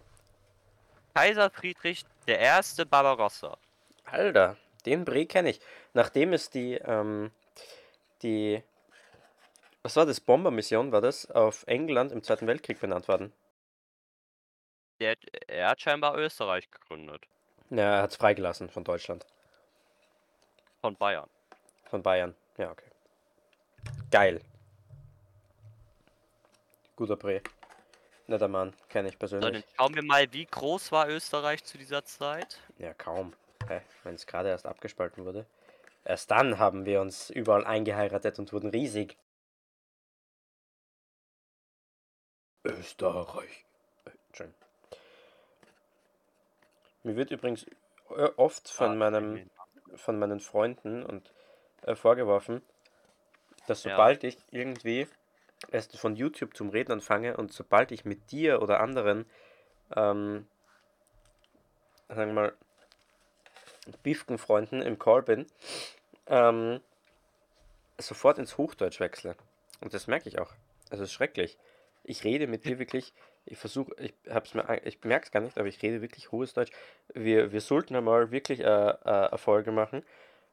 [1.15, 2.85] Kaiser Friedrich I.
[2.85, 3.57] Barbarossa.
[4.05, 5.61] Alter, den Bre kenne ich.
[5.95, 7.31] Nachdem es die, ähm,
[8.23, 8.63] die,
[9.83, 13.33] was war das, Bombermission war das, auf England im Zweiten Weltkrieg benannt worden.
[15.01, 15.17] Der,
[15.49, 17.25] er hat scheinbar Österreich gegründet.
[17.71, 19.27] Ja, er hat es freigelassen von Deutschland.
[20.81, 21.29] Von Bayern.
[21.85, 22.91] Von Bayern, ja, okay.
[24.11, 24.41] Geil.
[26.97, 27.43] Guter Bre.
[28.29, 29.47] Netter Mann, kenne ich persönlich.
[29.47, 32.61] So, dann schauen wir mal, wie groß war Österreich zu dieser Zeit?
[32.79, 33.33] Ja, kaum.
[33.63, 35.47] Okay, wenn es gerade erst abgespalten wurde.
[36.05, 39.17] Erst dann haben wir uns überall eingeheiratet und wurden riesig.
[42.65, 43.65] Österreich.
[44.33, 44.55] Schön.
[47.03, 47.67] Mir wird übrigens
[48.17, 49.51] äh, oft von ah, meinem
[49.97, 51.33] von meinen Freunden und
[51.83, 52.63] äh, vorgeworfen,
[53.67, 54.31] dass sobald ja.
[54.31, 55.07] ich irgendwie
[55.71, 59.27] erst von YouTube zum Reden anfange und sobald ich mit dir oder anderen
[59.95, 60.47] ähm,
[62.09, 62.53] sagen wir mal
[64.03, 65.47] Bifken-Freunden im Call bin,
[66.27, 66.81] ähm,
[67.99, 69.37] sofort ins Hochdeutsch wechsle.
[69.81, 70.53] Und das merke ich auch.
[70.91, 71.59] Also es ist schrecklich.
[72.05, 73.13] Ich rede mit dir wirklich,
[73.45, 76.53] ich versuche, ich hab's mir, ich merke es gar nicht, aber ich rede wirklich hohes
[76.53, 76.73] Deutsch.
[77.15, 80.05] Wir, wir sollten einmal wirklich äh, äh, eine Folge machen,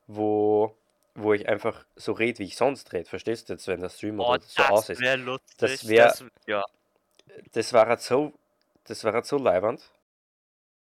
[0.07, 0.75] wo,
[1.15, 3.09] wo ich einfach so rede, wie ich sonst rede.
[3.09, 5.01] Verstehst du jetzt, wenn der Stream oh, so aus ist?
[5.01, 5.57] Lustig.
[5.57, 6.13] Das wäre,
[6.47, 6.63] ja.
[7.53, 8.33] das war halt so,
[8.85, 9.91] das war halt so leibernd.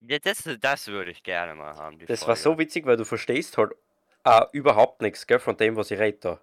[0.02, 2.00] Ja, das, das würde ich gerne mal haben.
[2.00, 2.28] das Folge.
[2.28, 3.74] war so witzig, weil du verstehst halt
[4.28, 6.40] uh, überhaupt nichts gell, von dem, was ich rede da.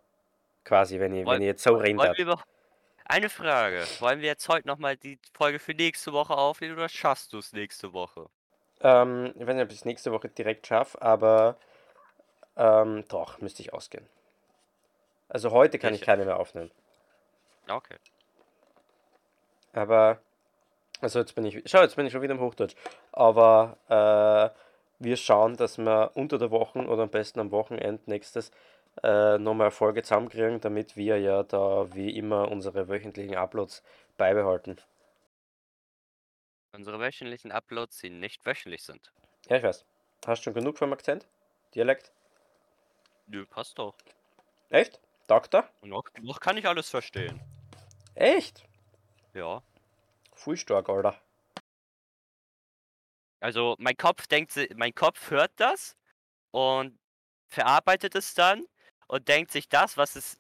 [0.65, 2.45] Quasi, wenn ich, wenn ich jetzt so reden darf.
[3.05, 3.85] Eine Frage.
[4.01, 7.55] Wollen wir jetzt heute nochmal die Folge für nächste Woche aufnehmen oder schaffst du es
[7.55, 8.29] nächste Woche?
[8.83, 11.57] Ähm, ich weiß nicht, ob ich es nächste Woche direkt schaffe, aber
[12.57, 14.07] ähm, doch, müsste ich ausgehen.
[15.29, 16.03] Also heute kann Sicher.
[16.03, 16.71] ich keine mehr aufnehmen.
[17.67, 17.97] Okay.
[19.73, 20.21] Aber
[21.01, 22.75] also jetzt bin ich, schau, jetzt bin ich schon wieder im Hochdeutsch.
[23.13, 24.59] Aber äh,
[24.99, 28.51] wir schauen, dass wir unter der Woche oder am besten am Wochenende nächstes
[29.03, 33.83] äh, nochmal eine Folge zusammenkriegen, damit wir ja da wie immer unsere wöchentlichen Uploads
[34.17, 34.81] beibehalten.
[36.73, 39.13] Unsere wöchentlichen Uploads, die nicht wöchentlich sind.
[39.49, 39.85] Ja, ich weiß.
[40.27, 41.27] Hast du schon genug vom Akzent?
[41.75, 42.13] Dialekt?
[43.27, 43.95] Nö, passt doch.
[44.69, 45.01] Echt?
[45.29, 45.69] Doktor?
[45.83, 47.41] Noch, noch kann ich alles verstehen.
[48.15, 48.65] Echt?
[49.35, 49.63] Ja.
[50.39, 51.21] Voll stark, Alter.
[53.41, 55.97] Also mein Kopf denkt, mein Kopf hört das
[56.53, 56.97] und
[57.49, 58.65] verarbeitet es dann
[59.09, 60.39] und denkt sich das, was es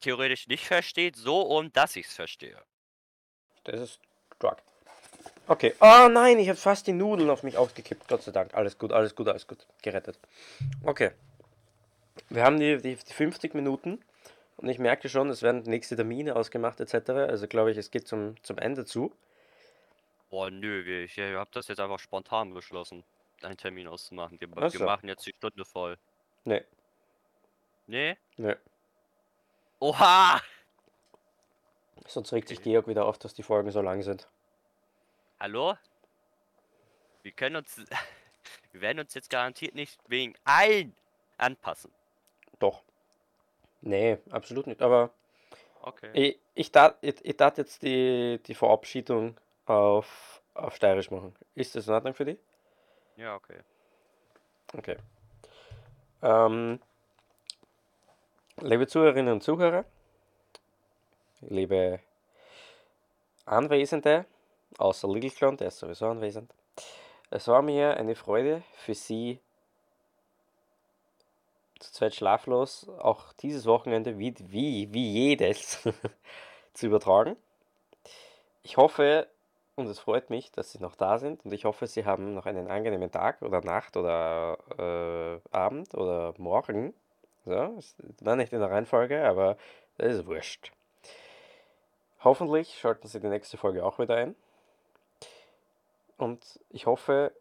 [0.00, 2.62] theoretisch nicht versteht, so um, dass ich es verstehe.
[3.64, 4.00] Das ist
[4.34, 4.62] stark.
[5.48, 5.74] Okay.
[5.80, 8.08] Oh nein, ich habe fast die Nudeln auf mich ausgekippt.
[8.08, 8.52] Gott sei Dank.
[8.54, 9.66] Alles gut, alles gut, alles gut.
[9.80, 10.18] Gerettet.
[10.84, 11.12] Okay.
[12.28, 14.04] Wir haben die, die, die 50 Minuten.
[14.56, 17.10] Und ich merke schon, es werden nächste Termine ausgemacht etc.
[17.10, 19.12] Also glaube ich, es geht zum, zum Ende zu.
[20.30, 23.04] Boah, nö, ich, ich hab das jetzt einfach spontan beschlossen,
[23.42, 24.40] einen Termin auszumachen.
[24.40, 25.96] Wir, wir machen jetzt die Stunde voll.
[26.44, 26.64] Nee.
[27.86, 28.16] Nee?
[28.36, 28.56] Nee.
[29.78, 30.40] Oha!
[32.06, 34.28] Sonst regt sich Georg wieder auf, dass die Folgen so lang sind.
[35.38, 35.76] Hallo?
[37.22, 37.76] Wir können uns.
[38.72, 40.94] Wir werden uns jetzt garantiert nicht wegen ein
[41.38, 41.90] anpassen.
[42.58, 42.82] Doch.
[43.86, 44.82] Nee, absolut nicht.
[44.82, 45.10] Aber
[45.82, 46.10] okay.
[46.12, 51.36] ich, ich darf ich, ich jetzt die, die Verabschiedung auf, auf Steirisch machen.
[51.54, 52.38] Ist das in Ordnung für dich?
[53.16, 53.60] Ja, okay.
[54.76, 54.96] Okay.
[56.20, 56.80] Ähm,
[58.60, 59.84] liebe Zuhörerinnen und Zuhörer,
[61.42, 62.00] liebe
[63.44, 64.26] Anwesende,
[64.78, 66.52] außer Little Clown, der ist sowieso anwesend.
[67.30, 69.38] Es war mir eine Freude für Sie
[71.78, 75.86] zu zweit schlaflos auch dieses Wochenende wie, wie, wie jedes
[76.74, 77.36] zu übertragen.
[78.62, 79.28] Ich hoffe
[79.76, 82.46] und es freut mich, dass Sie noch da sind und ich hoffe, Sie haben noch
[82.46, 86.94] einen angenehmen Tag oder Nacht oder äh, Abend oder Morgen.
[87.44, 87.78] So,
[88.20, 89.56] war nicht in der Reihenfolge, aber
[89.98, 90.72] das ist wurscht.
[92.24, 94.34] Hoffentlich schalten Sie die nächste Folge auch wieder ein.
[96.16, 97.32] Und ich hoffe,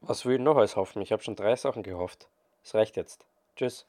[0.00, 1.02] was will ich noch alles hoffen?
[1.02, 2.28] Ich habe schon drei Sachen gehofft.
[2.64, 3.26] Es reicht jetzt.
[3.56, 3.86] Tschüss.